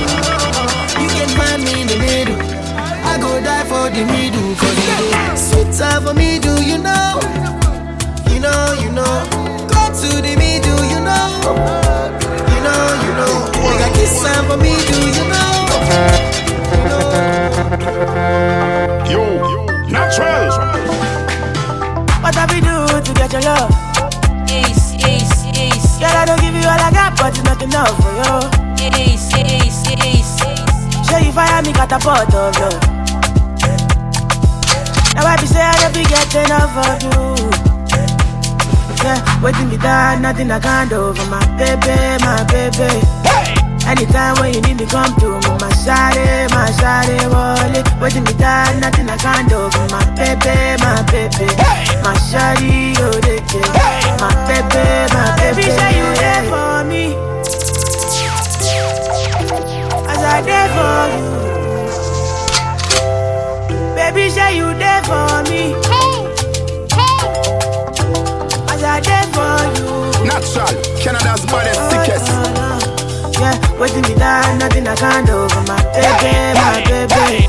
You 1.00 1.08
can 1.08 1.28
find 1.38 1.64
me 1.64 1.82
in 1.82 1.86
the 1.88 1.98
middle. 1.98 2.38
I 2.38 3.18
go 3.20 3.40
die 3.40 3.64
for 3.64 3.90
the 3.90 4.04
middle. 4.04 4.54
Cause 4.56 4.76
you 4.78 4.94
do 4.98 5.36
sweet 5.36 5.72
time 5.76 6.02
for 6.04 6.14
me, 6.14 6.38
do 6.38 6.62
you 6.62 6.78
know? 6.78 7.20
You 8.30 8.40
know, 8.40 8.74
you 8.82 8.90
know. 8.92 9.26
Go 9.70 9.82
to 9.90 10.10
the 10.22 10.34
middle, 10.38 10.82
you 10.92 11.00
know. 11.00 11.26
You 12.54 12.60
know, 12.62 12.82
you 13.04 13.12
know. 13.18 13.34
You 13.54 13.78
got 13.78 13.94
kiss 13.94 14.22
time 14.22 14.44
for 14.46 14.56
me, 14.56 14.74
do 14.86 14.98
you 15.10 15.28
know? 15.28 15.39
Yo, 17.70 17.76
natural. 19.86 20.50
What 22.20 22.34
have 22.34 22.50
we 22.50 22.58
do 22.58 22.74
to 22.98 23.12
get 23.14 23.30
your 23.32 23.42
love? 23.42 23.70
Ace, 24.50 24.98
ace, 25.06 25.46
ace. 25.54 25.98
Girl, 26.00 26.10
I 26.10 26.24
don't 26.26 26.40
give 26.40 26.52
you 26.52 26.66
all 26.66 26.80
I 26.82 26.90
got, 26.90 27.16
but 27.16 27.30
it's 27.30 27.44
not 27.44 27.62
enough 27.62 27.94
for 28.02 28.10
you. 28.10 28.42
Ace, 28.98 29.32
ace, 29.36 29.86
ace. 29.86 30.38
Show 31.08 31.18
you 31.18 31.30
fire 31.30 31.62
me 31.62 31.72
catapult 31.72 32.34
of 32.34 32.58
love. 32.58 32.82
Now 35.14 35.30
I 35.30 35.36
be 35.40 35.46
say 35.46 35.62
I 35.62 35.70
don't 35.78 35.94
be 35.94 36.02
getting 36.02 36.46
enough 36.50 36.74
of 36.74 37.02
you. 37.06 37.50
Yeah, 39.04 39.42
waiting 39.44 39.68
me 39.68 39.76
down, 39.76 40.22
nothing 40.22 40.50
I 40.50 40.58
can't 40.58 40.90
do 40.90 41.14
for 41.14 41.26
my 41.30 41.38
baby, 41.56 42.18
my 42.24 42.42
baby. 42.50 43.19
Anytime 43.86 44.34
when 44.40 44.54
you 44.54 44.60
need 44.62 44.78
me, 44.78 44.86
come 44.86 45.14
to 45.20 45.28
me. 45.40 45.48
my 45.60 45.70
shawty, 45.82 46.50
my 46.50 46.70
shawty, 46.78 47.16
wallet. 47.32 47.86
Waiting 48.00 48.24
me 48.24 48.32
down, 48.34 48.80
nothing 48.80 49.08
I 49.08 49.16
can't 49.16 49.48
do. 49.48 49.64
With 49.64 49.90
my 49.90 50.04
pepe, 50.16 50.76
my 50.82 51.02
pepe. 51.10 51.46
My 52.04 52.14
shawty, 52.28 52.94
oh, 52.98 53.10
they 53.20 53.40
My 54.20 54.30
pepe, 54.46 54.84
my 55.14 55.22
pepe. 55.38 55.56
Baby, 55.56 55.70
say 55.78 55.90
you 55.98 56.08
there 56.20 56.44
for 56.50 56.84
me. 56.84 57.04
As 60.08 60.22
I 60.22 60.40
there 60.42 60.68
for 60.76 61.00
you. 61.16 61.30
Baby, 63.96 64.30
say 64.30 64.56
you 64.56 64.68
there 64.74 65.02
for 65.04 65.42
me. 65.50 65.62
Hey, 65.90 66.14
hey. 66.94 67.18
As 68.72 68.82
I 68.82 69.00
there 69.00 69.28
for 69.34 69.58
you. 69.76 69.88
Natural, 70.26 70.74
Canada's 71.02 71.44
baddest, 71.46 71.80
sickest. 71.90 72.28
Oh, 72.30 72.59
yeah, 73.80 73.86
waiting 73.86 74.02
me 74.02 74.14
down, 74.18 74.58
nothing 74.58 74.86
I 74.86 74.94
can't 74.94 75.26
do 75.26 75.48
for 75.48 75.62
my 75.64 75.80
baby, 75.96 76.52
my 76.60 76.84
baby. 76.84 77.48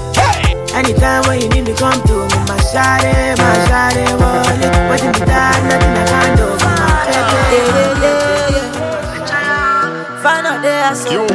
Anytime 0.74 1.28
when 1.28 1.42
you 1.42 1.50
need 1.50 1.66
me, 1.68 1.74
come 1.76 2.02
to 2.08 2.14
me, 2.14 2.40
my 2.48 2.56
shawty, 2.72 3.36
my 3.38 3.56
shawty, 3.68 4.06
wallet. 4.16 4.72
Waiting 4.90 5.12
me 5.12 5.26
down, 5.28 5.60
nothing 5.68 5.92
I 5.92 6.06
can't 6.08 6.38
do 6.40 6.48
for 6.56 6.72
my 6.80 6.88
baby. 7.52 7.92
Find 10.24 10.48
out 10.48 10.62
there, 10.62 10.96
so 10.96 11.12
Yo, 11.12 11.28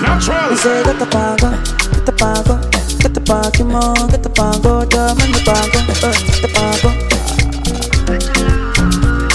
natural. 0.00 0.50
You 0.50 0.56
say 0.56 0.82
get 0.84 0.98
the 0.98 1.06
pango, 1.06 1.50
get 1.92 2.06
the 2.06 2.12
pango, 2.12 2.56
get 2.98 3.12
the 3.14 3.20
Pokemon, 3.20 4.10
get 4.10 4.22
the 4.22 4.30
pango, 4.30 4.84
diamond 4.86 5.34
the 5.34 5.40
pango, 5.44 5.80
uh, 6.00 6.12
the 6.40 6.48
pango. 6.54 6.90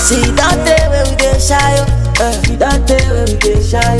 See 0.01 0.31
that 0.33 0.57
day 0.65 0.87
where 0.89 1.05
we 1.05 1.15
get 1.17 1.41
shy, 1.41 1.57
oh, 1.77 1.85
uh, 2.21 2.31
see 2.43 2.55
that 2.57 2.87
day 2.87 3.01
where 3.09 3.25
we 3.25 3.35
get 3.37 3.63
shy, 3.63 3.97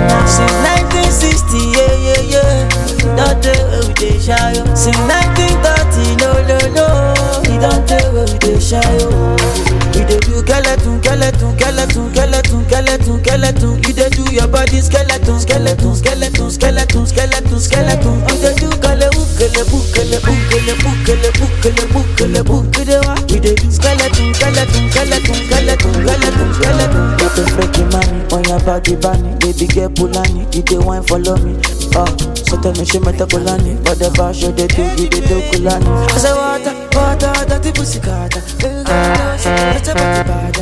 Since 0.00 0.56
1960, 1.12 1.76
yeah, 2.32 2.64
that 3.18 3.42
day 3.42 3.52
where 3.68 3.84
we 3.84 3.92
get 3.94 4.16
shy, 4.22 4.54
oh. 4.56 4.64
Since 4.74 4.96
1930, 4.96 6.16
no, 6.22 6.30
no, 6.48 6.58
no. 6.72 6.86
See 7.44 7.58
that 7.60 7.84
day 7.84 8.00
where 8.14 8.24
we 8.24 8.36
get 8.40 8.62
shy, 8.62 8.80
oh. 9.04 9.36
We 9.92 10.06
dey 10.06 10.20
do 10.24 10.40
skeleton, 10.40 11.02
skeleton, 11.02 11.52
skeleton, 11.58 12.08
skeleton, 12.14 12.64
skeleton, 12.64 13.18
skeleton. 13.20 13.72
You 13.84 13.92
dey 13.92 14.08
do 14.10 14.24
your 14.32 14.48
body 14.48 14.80
skeleton, 14.80 15.38
skeleton, 15.40 15.92
skeleton, 15.96 16.50
skeleton, 16.50 17.06
skeleton, 17.06 17.58
skeleton. 17.60 18.16
You 18.30 18.36
dey 18.40 18.54
do 18.56 18.68
bukele 18.70 19.64
bukele 19.68 20.18
bukele 20.24 20.74
bukele 20.80 21.30
bukele 21.36 21.84
bukele 21.92 22.40
bukele 22.46 22.96
wa. 23.04 23.14
We 23.28 23.40
dey 23.40 23.54
do 23.54 23.68
skeleton, 23.70 24.32
skeleton, 24.34 24.84
skeleton, 24.90 25.36
You 27.40 27.46
dey 27.46 27.52
freaky 27.56 27.84
money 27.88 28.20
on 28.34 28.44
your 28.44 28.60
body 28.60 28.96
bunny, 28.96 29.34
baby 29.40 29.66
girl 29.66 29.88
pulani. 29.88 30.44
You 30.54 30.60
dey 30.62 30.76
wine 30.78 31.02
follow 31.04 31.36
me, 31.38 31.56
oh. 31.96 32.04
So 32.44 32.60
tell 32.60 32.72
me 32.74 32.84
she 32.84 32.98
meta 33.00 33.24
kulani, 33.26 33.80
whatever 33.88 34.34
show 34.34 34.50
they 34.52 34.66
do, 34.66 34.82
you 35.00 35.08
dey 35.08 35.20
do 35.24 35.40
kulani. 35.48 35.88
I 35.88 36.18
say 36.18 36.32
water, 36.36 36.74
water, 36.92 37.32
dirty 37.48 37.72
pussy 37.72 37.98
carter. 38.00 38.42
Baby 38.60 38.84
girl, 38.84 39.14
know 39.16 39.36
she 39.38 39.48
let 39.48 39.86
your 39.86 39.94
body 39.94 40.22
bad. 40.28 40.56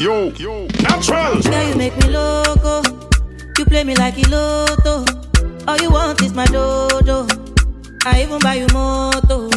Yo, 0.00 0.32
yo, 0.38 0.66
natural. 0.80 1.42
Girl, 1.42 1.68
you 1.68 1.74
make 1.76 1.96
me 1.98 2.08
loco. 2.08 2.82
You 3.58 3.64
play 3.66 3.84
me 3.84 3.94
like 3.96 4.14
Iloto. 4.14 5.04
All 5.68 5.76
you 5.76 5.90
want 5.90 6.22
is 6.22 6.32
my 6.32 6.46
dodo. 6.46 7.26
I 8.06 8.22
even 8.22 8.38
buy 8.40 8.54
you 8.54 8.66
moto. 8.72 9.50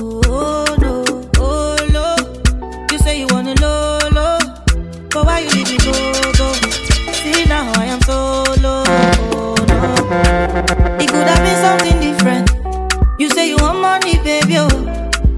It 11.06 11.12
could 11.12 11.28
have 11.28 11.38
been 11.46 11.62
something 11.62 12.00
different. 12.02 12.50
You 13.20 13.30
say 13.30 13.48
you 13.48 13.58
want 13.58 13.80
money, 13.80 14.18
baby. 14.24 14.58
Oh. 14.58 14.68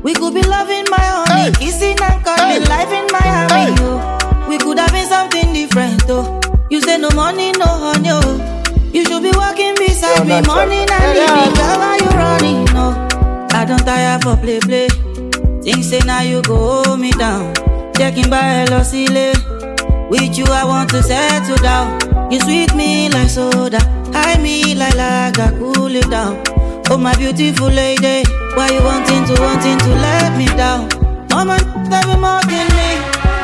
We 0.02 0.14
could 0.14 0.34
be 0.34 0.42
loving 0.42 0.86
my 0.90 1.04
honey, 1.04 1.52
kissing 1.60 1.98
and 2.02 2.24
cuddling, 2.24 2.64
life 2.70 2.88
in 2.88 3.06
Miami. 3.12 3.76
Oh. 3.84 4.48
We 4.48 4.58
could 4.60 4.80
have 4.80 4.94
been 4.94 5.06
something 5.08 5.52
different. 5.52 6.04
Oh. 6.08 6.40
You 6.70 6.80
say 6.80 6.98
no 6.98 7.10
money, 7.12 7.52
no 7.52 7.66
honey. 7.66 8.12
Oh. 8.12 8.64
You 8.94 9.04
should 9.04 9.22
be 9.22 9.32
walking 9.36 9.76
beside 9.76 10.26
me 10.26 10.40
morning 10.48 10.88
and 10.88 11.18
evening. 11.20 11.54
Girl, 11.60 11.78
why 11.84 12.00
you 12.00 12.12
running? 12.16 12.64
No, 12.72 12.96
I 13.52 13.66
don't 13.66 13.84
tire 13.84 14.18
for 14.22 14.38
play 14.38 14.62
play. 14.62 14.88
Think 15.64 15.84
say 15.84 16.00
now 16.06 16.22
you 16.22 16.42
go 16.44 16.82
hold 16.86 16.98
me 17.02 17.12
down. 17.12 17.54
Checking 17.98 18.30
by 18.30 18.64
Elosile. 18.64 19.36
With 20.10 20.38
you 20.38 20.46
I 20.46 20.64
want 20.64 20.92
to 20.92 21.04
settle 21.04 21.58
down. 21.58 22.32
You 22.32 22.40
sweet 22.40 22.74
me 22.74 23.10
like 23.10 23.30
soda, 23.30 23.80
high 24.18 24.38
me 24.42 24.76
like 24.76 24.96
lager, 24.96 25.52
cool 25.60 25.94
it 25.96 26.10
down. 26.10 26.42
Oh 26.90 26.98
my 26.98 27.16
beautiful 27.18 27.68
lady, 27.70 28.24
why 28.56 28.70
you 28.72 28.82
wanting 28.84 29.24
to 29.30 29.36
wanting 29.42 29.78
to 29.86 29.92
let 30.06 30.38
me 30.38 30.46
down? 30.58 30.88
Mama, 31.32 31.58
that 31.92 32.04
be 32.08 32.16
mocking 32.16 32.70
me. 32.78 32.90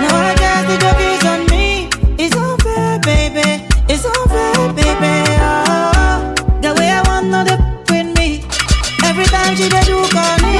Now 0.02 0.16
I 0.30 0.34
guess 0.42 0.64
the 0.70 0.76
joke 0.84 1.04
is 1.12 1.24
on 1.32 1.42
me. 1.52 1.90
It's 2.24 2.36
unfair, 2.36 3.00
baby. 3.04 3.50
It's 3.92 4.06
unfair, 4.06 4.74
baby. 4.74 5.14
Oh, 5.44 6.34
the 6.64 6.72
way 6.80 6.90
I 6.90 7.02
want 7.08 7.28
no 7.28 7.44
the 7.44 7.56
with 7.92 8.10
me. 8.18 8.46
Every 9.04 9.26
time 9.26 9.56
she 9.58 9.68
dey 9.70 9.84
do 9.86 10.00
call 10.16 10.36
me. 10.48 10.58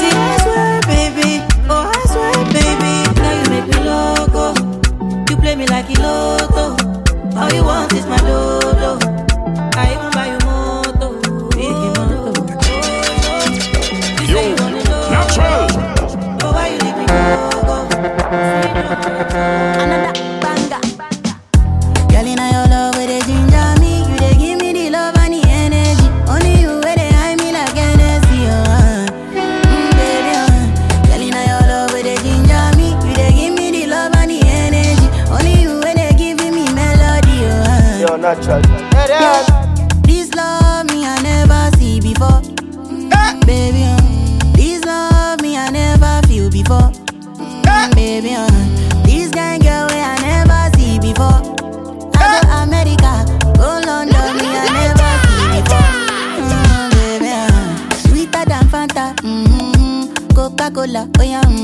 See, 0.00 0.10
I 0.10 0.32
swear, 0.42 0.80
baby. 0.88 1.30
Oh, 1.68 1.92
I 1.92 2.00
swear, 2.10 2.34
baby. 2.56 2.92
Now 3.20 3.32
you 3.38 3.46
make 3.52 3.68
me 3.68 3.78
loco. 3.84 4.44
You 5.30 5.36
play 5.36 5.54
me 5.54 5.66
like 5.68 5.86
Iloto. 5.92 6.80
All 7.36 7.50
you 7.52 7.62
want 7.64 7.92
is 7.92 8.06
my 8.06 8.16
dodo. 8.24 8.61
Cola, 60.82 61.06
oh 61.20 61.22
yeah. 61.22 61.61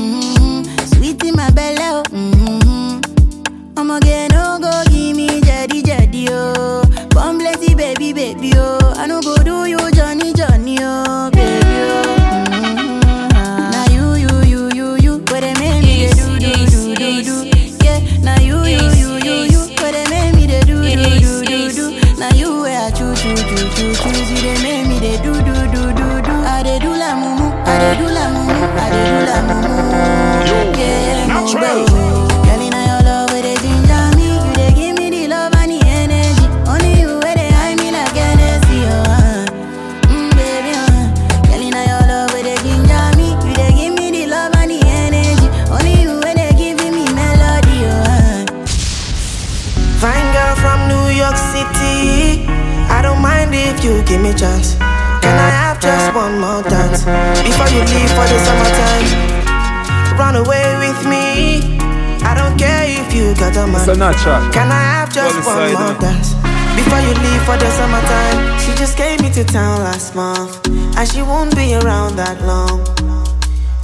If 63.49 63.55
you 63.55 63.61
got 63.61 63.69
man. 63.71 63.81
It's 63.81 63.87
a 63.87 63.95
natural. 63.97 64.51
Can 64.51 64.71
I 64.71 64.81
have 64.81 65.13
just 65.13 65.35
Go 65.43 65.47
one 65.47 65.71
more 65.73 65.93
innit? 65.93 65.99
dance 66.01 66.33
before 66.75 66.99
you 67.01 67.13
leave 67.13 67.43
for 67.43 67.57
the 67.57 67.69
summertime? 67.71 68.59
She 68.59 68.71
just 68.77 68.95
came 68.97 69.19
into 69.25 69.43
town 69.43 69.81
last 69.81 70.15
month, 70.15 70.65
and 70.67 71.07
she 71.11 71.21
won't 71.21 71.55
be 71.55 71.75
around 71.75 72.15
that 72.17 72.41
long. 72.45 72.81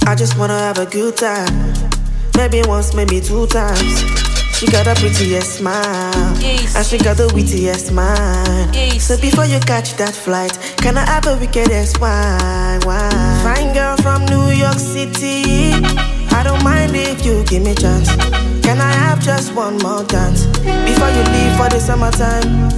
I 0.06 0.14
just 0.14 0.38
wanna 0.38 0.58
have 0.58 0.78
a 0.78 0.86
good 0.86 1.16
time, 1.16 1.74
maybe 2.36 2.62
once, 2.66 2.94
maybe 2.94 3.20
two 3.20 3.46
times. 3.48 4.04
She 4.56 4.66
got 4.68 4.86
a 4.86 4.94
prettiest 4.94 5.56
smile, 5.58 6.14
and 6.76 6.86
she 6.86 6.96
got 6.96 7.18
the 7.18 7.30
wittiest 7.34 7.92
mind. 7.92 8.72
So 9.02 9.18
before 9.20 9.44
you 9.44 9.60
catch 9.60 9.94
that 9.96 10.14
flight, 10.14 10.56
can 10.78 10.96
I 10.96 11.04
have 11.04 11.26
a 11.26 11.36
wickedest 11.36 12.00
wine? 12.00 12.80
wine? 12.86 13.42
Fine 13.44 13.74
girl 13.74 13.96
from 13.98 14.24
New 14.26 14.48
York 14.56 14.78
City. 14.78 15.74
I 16.36 16.42
don't 16.42 16.62
mind 16.62 16.94
if 16.94 17.24
you 17.24 17.42
give 17.44 17.62
me 17.62 17.74
chance. 17.74 18.14
Can 18.60 18.78
I 18.78 18.92
have 18.92 19.20
just 19.22 19.54
one 19.54 19.78
more 19.78 20.04
dance 20.04 20.44
before 20.84 21.08
you 21.16 21.24
leave 21.32 21.56
for 21.56 21.68
the 21.72 21.80
summertime? 21.80 22.68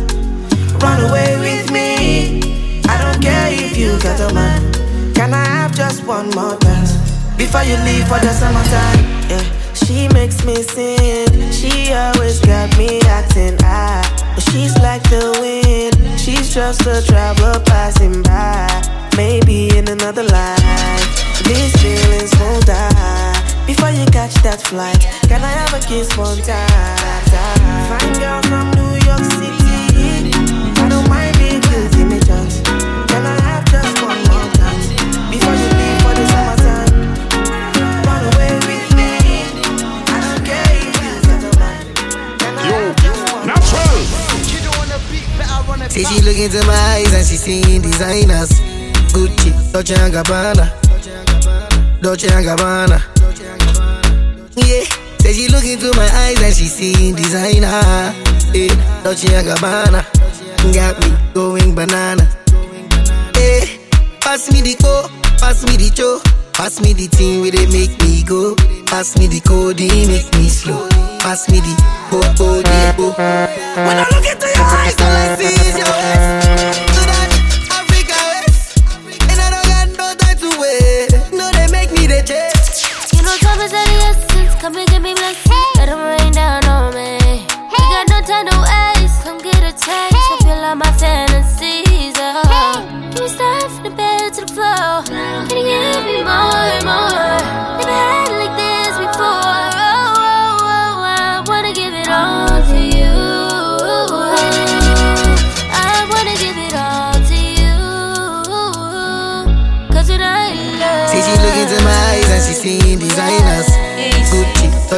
Run 0.78 1.00
away 1.10 1.34
with 1.42 1.72
me. 1.72 2.38
I 2.86 2.94
don't 3.02 3.20
care 3.20 3.50
if 3.50 3.76
you 3.76 3.98
got 3.98 4.20
a 4.30 4.32
man. 4.32 4.62
Can 5.12 5.34
I 5.34 5.44
have 5.44 5.74
just 5.74 6.06
one 6.06 6.30
more 6.30 6.56
dance 6.58 6.92
before 7.36 7.64
you 7.64 7.74
leave 7.82 8.06
for 8.06 8.20
the 8.20 8.32
summertime? 8.32 9.02
Yeah, 9.28 9.42
she 9.74 10.06
makes 10.14 10.44
me 10.44 10.62
sing. 10.62 11.26
She 11.50 11.92
always 11.92 12.38
got 12.38 12.70
me 12.78 13.00
acting 13.10 13.58
high. 13.58 14.06
But 14.36 14.44
she's 14.52 14.78
like 14.78 15.02
the 15.10 15.34
wind. 15.42 15.98
She's 16.20 16.54
just 16.54 16.86
a 16.86 17.02
traveler 17.04 17.58
passing 17.66 18.22
by. 18.22 18.68
Maybe 19.16 19.76
in 19.76 19.88
another 19.88 20.22
life, 20.22 21.42
these 21.42 21.74
feelings 21.82 22.32
won't 22.38 22.64
die. 22.64 23.37
Before 24.48 24.56
you 24.56 24.64
that 24.64 24.66
flight, 24.66 25.04
can 25.28 25.44
I 25.44 25.52
have 25.60 25.74
a 25.74 25.80
kiss 25.86 26.16
one 26.16 26.40
time? 26.40 26.68
Fine 27.84 28.16
girl 28.16 28.40
from 28.48 28.70
New 28.80 28.96
York 29.04 29.20
City. 29.36 29.52
I 30.80 30.88
don't 30.88 31.04
mind 31.08 31.36
if 31.36 31.60
you 31.68 31.84
give 31.92 32.08
me 32.08 32.18
chance. 32.20 32.60
Can 33.12 33.26
I 33.28 33.36
have 33.44 33.64
just 33.68 34.00
one 34.00 34.16
more 34.24 34.48
dance 34.56 34.88
before 35.28 35.52
you 35.52 35.68
leave 35.76 36.00
for 36.00 36.14
the 36.16 36.24
summertime? 36.32 36.88
Run 38.08 38.24
away 38.32 38.56
with 38.64 38.88
me. 38.96 39.12
I 40.08 40.16
don't 40.24 40.40
care 40.40 40.64
if 40.80 40.96
you 40.96 41.12
got 41.28 41.44
a 41.44 41.52
man. 41.60 41.84
Can 42.40 42.56
I 42.56 42.64
have 42.72 42.96
just 43.04 43.20
one 43.28 43.44
Natural. 43.52 44.00
Say 45.90 46.04
she 46.08 46.24
look 46.24 46.38
into 46.38 46.64
my 46.64 46.72
eyes 46.72 47.12
and 47.12 47.26
she 47.26 47.36
seeing 47.36 47.82
designers. 47.82 48.56
Gucci, 49.12 49.52
Dolce 49.72 49.94
and 50.00 50.14
Gabbana, 50.14 50.72
Dolce 52.00 52.32
and 52.32 52.46
Gabbana. 52.46 53.17
Say 55.28 55.34
she 55.34 55.48
look 55.48 55.64
into 55.64 55.94
my 55.94 56.08
eyes 56.10 56.40
and 56.40 56.54
she 56.56 56.64
seeing 56.64 57.14
designer. 57.14 57.68
Yeah, 58.54 58.72
Dolce 59.04 59.28
and 59.34 59.46
Gabbana, 59.46 60.00
got 60.72 60.96
me 61.04 61.34
going 61.34 61.74
banana. 61.74 62.24
Yeah, 63.36 63.60
pass 64.22 64.50
me 64.50 64.62
the 64.62 64.74
co, 64.80 65.06
pass 65.36 65.66
me 65.66 65.76
the 65.76 65.90
cho, 65.94 66.22
pass 66.54 66.80
me 66.80 66.94
the 66.94 67.08
thing 67.08 67.42
where 67.42 67.50
they 67.50 67.66
make 67.66 68.00
me 68.00 68.22
go. 68.24 68.56
Pass 68.86 69.18
me 69.18 69.26
the 69.26 69.40
code, 69.40 69.76
they 69.76 70.06
make 70.06 70.32
me 70.32 70.48
slow. 70.48 70.88
Pass 71.20 71.46
me 71.50 71.60
the 71.60 71.74
oh 72.10 72.34
oh 72.40 72.62
oh. 72.98 73.14
When 73.18 73.98
I 73.98 74.06
look 74.08 74.24
into 74.24 74.46
your 74.46 74.64
eyes, 74.64 74.96
all 74.98 75.12
I 75.12 75.36
see 75.36 75.68
is 75.68 75.76
your 75.76 76.78
waist. 76.80 76.87
Come 84.68 84.76
and 84.76 84.90
give 84.90 85.02
me 85.02 85.14
blessings. 85.14 85.67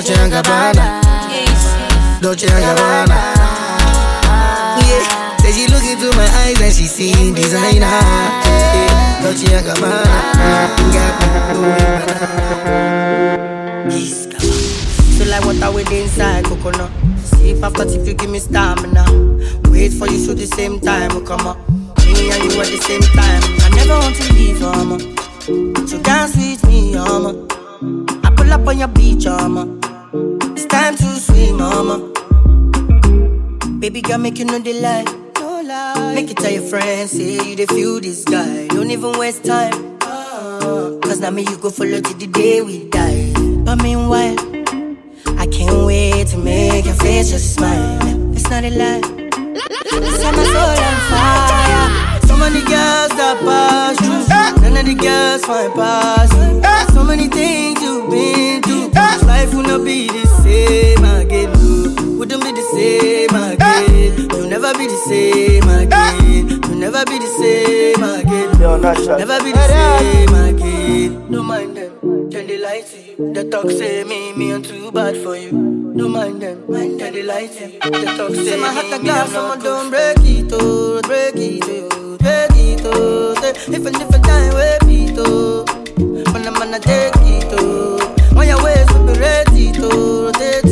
Dolce 0.00 0.14
and 0.14 0.32
Gabbana, 0.32 1.02
Dolce 2.22 2.46
and 2.46 2.64
Gabbana. 2.64 3.16
Yeah, 4.88 5.36
say 5.36 5.52
she 5.52 5.66
look 5.68 5.84
into 5.84 6.08
my 6.16 6.24
eyes 6.24 6.58
and 6.58 6.72
she 6.72 6.86
seeing 6.86 7.34
designer. 7.34 7.80
Yeah, 7.84 9.20
Dolce 9.22 9.54
and 9.54 9.66
Gabbana, 9.66 10.78
me 13.88 14.08
Feel 15.18 15.28
like 15.28 15.44
water 15.44 15.70
with 15.70 15.92
inside 15.92 16.46
coconut. 16.46 16.90
Sip 17.22 17.62
after 17.62 17.84
tip, 17.84 18.06
you 18.06 18.14
give 18.14 18.30
me 18.30 18.38
stamina. 18.38 19.04
Wait 19.68 19.92
for 19.92 20.08
you 20.08 20.24
to 20.28 20.34
the 20.34 20.46
same 20.46 20.80
time, 20.80 21.10
oh, 21.12 21.20
come 21.20 21.46
on. 21.46 21.58
Me 22.06 22.30
and 22.30 22.50
you 22.50 22.58
at 22.58 22.68
the 22.68 22.78
same 22.80 23.02
time. 23.02 23.42
I 23.60 23.68
never 23.76 23.98
want 23.98 24.16
to 24.16 24.32
leave, 24.32 24.62
mama. 24.62 24.98
So 25.86 26.00
dance 26.00 26.34
with 26.36 26.64
me, 26.66 26.94
mama. 26.94 27.46
I 28.24 28.30
pull 28.34 28.50
up 28.50 28.66
on 28.66 28.78
your 28.78 28.88
beach, 28.88 29.26
mama. 29.26 29.76
Baby 33.90 34.03
girl, 34.03 34.18
make 34.18 34.38
you 34.38 34.44
know 34.44 34.61
the 34.61 34.72
lie. 34.74 35.03
No 35.40 35.62
lie. 35.62 36.14
Make 36.14 36.31
it 36.31 36.37
tell 36.37 36.53
your 36.53 36.62
friends, 36.62 37.11
say 37.11 37.44
you 37.44 37.57
they 37.57 37.66
feel 37.66 37.98
this 37.98 38.24
guy. 38.24 38.68
Don't 38.68 38.88
even 38.88 39.18
waste 39.18 39.44
time. 39.44 39.98
Ah. 40.03 40.96
Cause 41.03 41.18
now 41.18 41.31
me 41.31 41.42
you 41.42 41.57
go 41.59 41.70
follow 41.70 42.00
till 42.00 42.16
the 42.16 42.29
day 42.29 42.62
we 42.62 42.88
die. 42.88 43.33
But 43.64 43.83
meanwhile, 43.83 44.37
I 45.40 45.46
can't 45.48 45.85
wait 45.87 46.29
to 46.29 46.38
make 46.38 46.85
your 46.85 46.94
face 46.94 47.33
just 47.33 47.57
smile. 47.57 47.98
It's 48.33 48.48
not 48.48 48.62
a 48.62 48.70
lie. 48.70 49.00
Set 49.03 50.37
my 50.37 50.44
soul 50.44 50.85
on 50.87 50.96
fire. 51.11 51.60
So 52.40 52.48
many 52.48 52.64
girls 52.64 53.12
that 53.20 53.37
pass 53.44 54.00
through. 54.00 54.64
None 54.64 54.79
of 54.81 54.87
the 54.87 54.94
girls 54.94 55.44
find 55.44 55.74
pass 55.74 56.33
you. 56.33 56.62
Eh. 56.64 56.87
So 56.94 57.05
many 57.05 57.29
things 57.29 57.83
you've 57.83 58.09
been 58.09 58.62
through. 58.62 58.88
Eh. 58.96 59.26
Life 59.29 59.53
will 59.53 59.62
not 59.62 59.85
be 59.85 60.09
the 60.09 60.24
same 60.40 61.05
again. 61.05 61.53
no. 61.53 62.16
Wouldn't 62.16 62.42
be 62.42 62.50
the 62.53 62.64
same 62.72 63.29
eh. 63.37 63.53
again. 63.53 64.31
You'll 64.33 64.48
never 64.48 64.72
be 64.72 64.87
the 64.88 64.96
same 65.05 65.68
again. 65.68 66.48
You'll 66.64 66.81
never 66.81 67.05
be 67.05 67.18
the 67.18 67.29
same 67.29 68.03
again. 68.09 68.48
Never 68.57 69.44
be 69.44 69.53
the 69.53 69.66
same 69.68 70.35
again. 70.48 71.31
Don't 71.31 71.44
mind 71.44 71.76
them. 71.76 71.92
Then 72.31 72.46
they 72.46 72.57
lie 72.57 72.81
to 72.81 72.96
you. 73.05 73.35
They 73.35 73.50
talk 73.50 73.68
say 73.70 74.05
me, 74.05 74.33
me 74.33 74.55
I'm 74.55 74.62
too 74.62 74.90
bad 74.90 75.14
for 75.18 75.37
you. 75.37 75.50
Don't 75.94 76.11
mind 76.12 76.40
them. 76.40 76.64
Then 76.72 76.96
they 77.12 77.22
lie 77.22 77.48
to 77.48 77.68
you. 77.68 77.81
They 77.85 78.16
talk 78.16 78.33
say 78.35 78.57
my 78.59 78.72
heart 78.72 78.98
a 78.98 78.98
glass, 78.98 79.31
someone 79.31 79.59
don't 79.59 79.90
break 79.90 80.16
it, 80.24 80.48
oh, 80.55 81.03
break 81.03 81.37
it, 81.37 81.92
oh, 81.92 81.99
oh. 82.85 83.35
Eh. 83.42 83.52
Say, 83.52 83.76
If 83.76 83.87
a 83.87 83.90
different 83.90 84.24
time, 84.24 84.54
wait 84.54 85.11
it, 85.11 85.18
oh. 85.18 85.64
When 86.33 86.46
I'm 86.46 86.54
gonna 86.54 86.80
take 86.80 87.14
it, 87.16 87.48
oh. 87.52 87.98
On 88.37 88.46
your 88.46 88.62
we 88.94 89.12
be 89.12 89.18
ready 89.18 89.72
to 89.72 89.88
rotate 89.88 90.69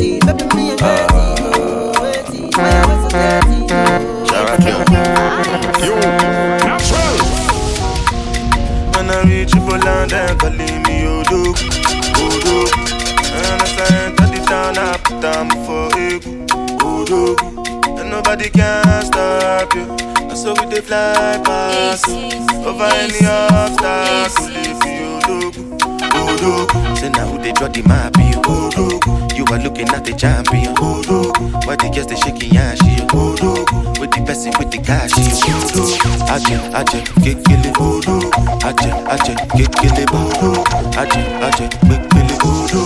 so 20.89 21.13
they 21.13 21.39
past 21.43 22.07
you. 22.07 22.65
Over 22.65 22.85
any 22.85 23.25
obstacle, 23.25 24.49
leave 24.49 24.83
you 24.85 25.19
Odo, 25.29 25.37
Odo. 26.17 26.95
Say 26.95 27.09
now 27.09 27.37
they 27.37 27.51
draw 27.53 27.67
the 27.67 27.81
map, 27.83 28.15
you. 28.17 28.39
You 29.37 29.45
are 29.53 29.59
looking 29.61 29.89
at 29.89 30.03
the 30.05 30.13
champion, 30.13 30.75
Odo. 30.77 31.31
Why 31.65 31.75
the 31.75 31.89
girls 31.93 32.07
they 32.07 32.15
shaking 32.15 32.53
your 32.53 32.75
shit, 32.75 33.05
With 33.99 34.11
the 34.11 34.23
person 34.25 34.53
with 34.57 34.71
the 34.71 34.79
cash, 34.83 35.13
Odo. 35.13 35.83
Aje, 36.33 36.57
aje, 36.73 36.99
kekele, 37.21 37.71
Odo. 37.79 38.29
Aje, 38.65 38.91
aje, 39.13 39.35
kekele, 39.55 40.03
Odo. 40.09 40.63
Aje, 40.97 41.21
aje, 41.45 41.67
kekele, 41.87 42.35
Odo. 42.43 42.81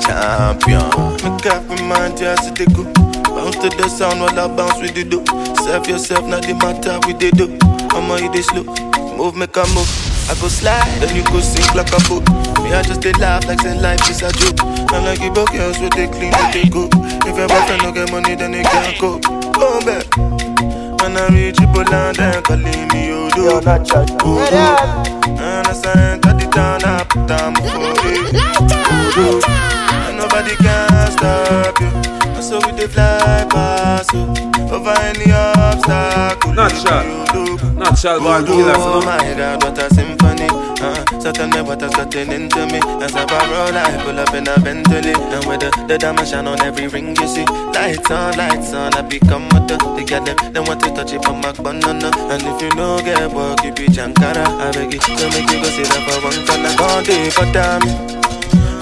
Champion. 0.00 0.88
Make 1.22 1.46
up 1.46 1.70
in 1.70 1.88
mind, 1.88 2.18
just 2.18 2.54
they 2.54 2.66
go. 2.66 3.07
Bounce 3.48 3.64
to 3.64 3.76
the 3.80 3.88
sound 3.88 4.20
while 4.20 4.38
I 4.38 4.46
bounce 4.46 4.76
with 4.76 4.92
the 4.92 5.04
do. 5.08 5.24
Serve 5.64 5.88
yourself, 5.88 6.26
not 6.28 6.44
the 6.44 6.52
matter 6.52 7.00
with 7.08 7.16
the 7.16 7.32
do. 7.32 7.48
I'ma 7.96 8.20
hit 8.20 8.36
it 8.36 8.44
slow. 8.44 8.68
Move, 9.16 9.40
make 9.40 9.56
a 9.56 9.64
move. 9.72 9.88
I 10.28 10.36
go 10.36 10.52
slide, 10.52 10.84
then 11.00 11.16
you 11.16 11.24
go 11.32 11.40
sink 11.40 11.72
like 11.72 11.88
a 11.88 12.00
boat. 12.12 12.28
Me, 12.60 12.76
I 12.76 12.84
just 12.84 13.00
they 13.00 13.16
laugh 13.16 13.48
like 13.48 13.64
say 13.64 13.72
life 13.72 14.04
is 14.04 14.20
a 14.20 14.28
joke. 14.36 14.60
I'm 14.92 15.00
like 15.00 15.24
you 15.24 15.32
broke 15.32 15.56
girls 15.56 15.80
with 15.80 15.96
they 15.96 16.12
clean, 16.12 16.28
with 16.28 16.52
they 16.52 16.68
go. 16.68 16.92
If 17.24 17.40
your 17.40 17.48
boyfriend 17.48 17.88
don't 17.88 17.94
get 17.96 18.12
money, 18.12 18.36
then 18.36 18.52
they 18.52 18.68
can't 18.68 19.00
go. 19.00 19.16
Go 19.16 19.80
back. 19.80 20.04
When 21.00 21.16
I 21.16 21.32
reach 21.32 21.56
Poland, 21.72 22.20
they 22.20 22.44
calling 22.44 22.84
me 22.92 23.16
Odo. 23.16 23.64
Odo. 23.64 24.60
And 25.24 25.64
as 25.72 25.80
I 25.88 26.20
enter 26.20 26.36
the 26.36 26.44
town, 26.52 26.84
I 26.84 27.00
put 27.08 27.24
them 27.24 27.56
for 27.56 27.96
it. 28.12 28.36
Odo. 28.92 29.40
And 29.48 29.87
nobody 30.18 30.54
can 30.56 31.10
stop 31.12 31.80
you. 31.80 31.90
So 32.42 32.58
we 32.66 32.72
dey 32.72 32.86
fly 32.86 33.46
past 33.50 34.12
you 34.12 34.24
over 34.74 34.90
any 35.08 35.32
obstacle. 35.32 36.52
Natural. 36.54 37.04
Natural 37.78 38.20
born 38.20 38.44
killers, 38.44 38.76
Oh 38.78 39.00
my 39.04 39.18
God, 39.36 39.62
what 39.62 39.78
a 39.78 39.92
symphony. 39.94 40.48
Uh, 40.80 41.04
Suddenly 41.20 41.62
what 41.62 41.80
has 41.80 41.94
gotten 41.94 42.30
into 42.32 42.66
me. 42.66 42.78
As 43.02 43.14
I 43.14 43.24
roll, 43.50 43.76
I 43.76 44.02
pull 44.04 44.18
up 44.18 44.34
in 44.34 44.46
a 44.48 44.58
Bentley. 44.60 45.12
And 45.14 45.44
with 45.46 45.60
the, 45.60 45.70
the 45.88 45.98
diamond 45.98 46.28
shine 46.28 46.46
on 46.46 46.60
every 46.62 46.86
ring 46.88 47.14
you 47.16 47.28
see. 47.28 47.44
Lights 47.74 48.10
on, 48.10 48.36
lights 48.36 48.72
on, 48.72 48.94
I 48.94 49.02
become 49.02 49.46
a 49.54 49.60
the 49.66 49.76
They 49.96 50.04
get 50.04 50.24
them, 50.24 50.52
they 50.52 50.60
want 50.60 50.80
to 50.82 50.90
touch 50.94 51.12
it 51.12 51.22
from 51.24 51.40
my 51.40 51.52
banana 51.52 52.10
And 52.30 52.42
if 52.42 52.62
you 52.62 52.70
know 52.74 52.98
get 53.02 53.30
work, 53.32 53.62
you 53.64 53.72
be 53.72 53.86
Jankara 53.86 54.46
I 54.46 54.72
beg 54.72 54.92
you, 54.94 55.00
to 55.00 55.26
make 55.30 55.50
you 55.50 55.60
go 55.62 55.68
sit 55.70 55.90
up 55.94 56.02
for 56.06 56.18
one 56.26 56.46
corner 56.46 56.74
Gone 56.78 57.04
day 57.04 57.30
for 57.30 57.46
damn 57.52 57.82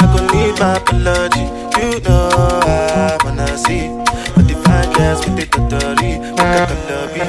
I 0.07 0.13
could 0.13 0.31
need 0.35 0.59
my 0.61 0.77
apology. 0.77 1.45
You 1.77 2.01
know 2.01 2.29
I 2.33 3.19
wanna 3.25 3.59
see 3.59 3.89
But 4.35 4.47
the 4.49 4.55
fine 4.65 4.93
girls 4.95 5.21
with 5.27 5.37
the 5.37 5.47
totally. 5.47 6.13
What 6.37 6.41
oh. 6.41 6.63
I 6.63 6.67
can 6.71 6.81
love 6.89 7.17
you 7.17 7.29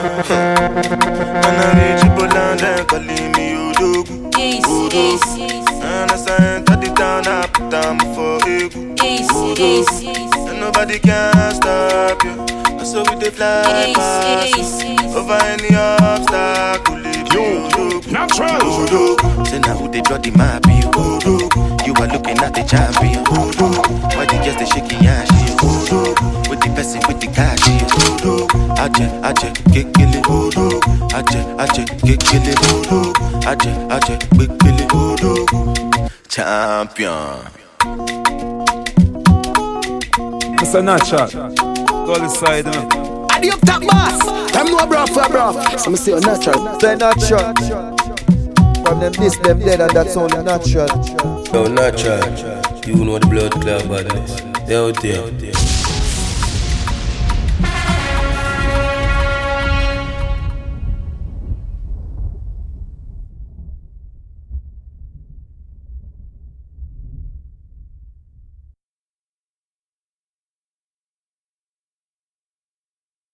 When 1.43 1.55
I 1.57 1.69
reach 1.79 2.03
on 2.05 2.57
them, 2.57 2.85
calling 2.85 3.31
me 3.33 3.45
Odogwu 3.73 4.29
Odogwu 4.31 5.49
And 5.81 6.11
as 6.11 6.27
I 6.27 6.55
enter 6.55 6.75
the 6.75 6.93
town, 6.95 7.27
I 7.27 7.47
put 7.47 7.69
down 7.71 7.99
for 8.13 8.37
Egu 8.45 8.95
Odogwu 8.95 9.85
oh. 10.05 10.49
And 10.49 10.59
nobody 10.61 10.99
can 10.99 11.55
stop 11.55 12.23
you. 12.23 12.85
So 12.85 13.03
we 13.03 13.15
dey 13.19 13.31
fly 13.31 13.91
past 13.95 14.83
Over 15.15 15.39
any 15.43 15.75
obstacle 15.75 16.96
Yo, 17.37 17.43
natural 18.09 18.61
Odogwu 18.81 19.45
Say 19.47 19.59
now 19.59 19.77
who 19.77 19.87
they 19.91 20.01
draw 20.01 20.17
the 20.17 20.31
map 20.31 20.65
you 20.65 20.89
Odogwu 20.89 21.85
You 21.85 21.93
are 22.01 22.07
looking 22.09 22.37
at 22.39 22.53
the 22.55 22.63
champion 22.65 23.23
Odogwu 23.25 23.93
Why 24.17 24.25
the 24.25 24.41
just 24.43 24.57
they 24.57 24.65
shaking 24.65 25.05
ass 25.05 25.29
you 25.45 25.55
Odogwu 25.57 26.49
With 26.49 26.61
the 26.61 26.69
person 26.73 27.01
with 27.07 27.21
the 27.21 27.27
cash 27.27 27.61
you 27.67 27.85
Odogwu 27.93 28.73
Aje, 28.81 29.05
aje, 29.21 29.51
kekele 29.73 30.19
Odogwu 30.25 30.81
Aje, 31.13 31.39
aje, 31.61 31.85
kekele 32.05 32.53
Odogwu 32.73 33.13
Aje, 33.45 33.71
aje, 33.91 34.17
kekele 34.17 34.85
Odogwu 34.87 36.09
Champion 36.27 37.45
Mr. 40.59 40.83
Natural. 40.83 41.27
Go 42.05 42.17
this 42.19 42.33
side, 42.39 42.65
you 43.43 43.49
know. 43.49 43.51
Adi 43.51 43.51
up 43.51 43.61
top 43.61 43.81
boss. 43.83 44.51
Them 44.51 44.67
no 44.67 44.85
bro 44.87 45.05
for 45.07 45.29
bro. 45.29 45.77
So 45.77 45.91
me 45.91 45.97
say 45.97 46.11
you 46.11 46.19
natural. 46.19 46.79
Say 46.79 46.95
natural. 46.95 47.53
From 48.83 48.99
them 48.99 49.13
this, 49.13 49.37
them 49.37 49.59
dead, 49.59 49.81
and 49.81 49.91
that's 49.91 50.15
only 50.15 50.41
natural. 50.43 50.87
Yo, 51.53 51.67
natural. 51.67 52.87
You 52.87 53.03
know 53.03 53.19
the 53.19 53.27
blood 53.27 53.51
club 53.51 53.89
badness. 53.89 54.41
They 54.67 54.75
out 54.75 55.01
there. 55.01 55.76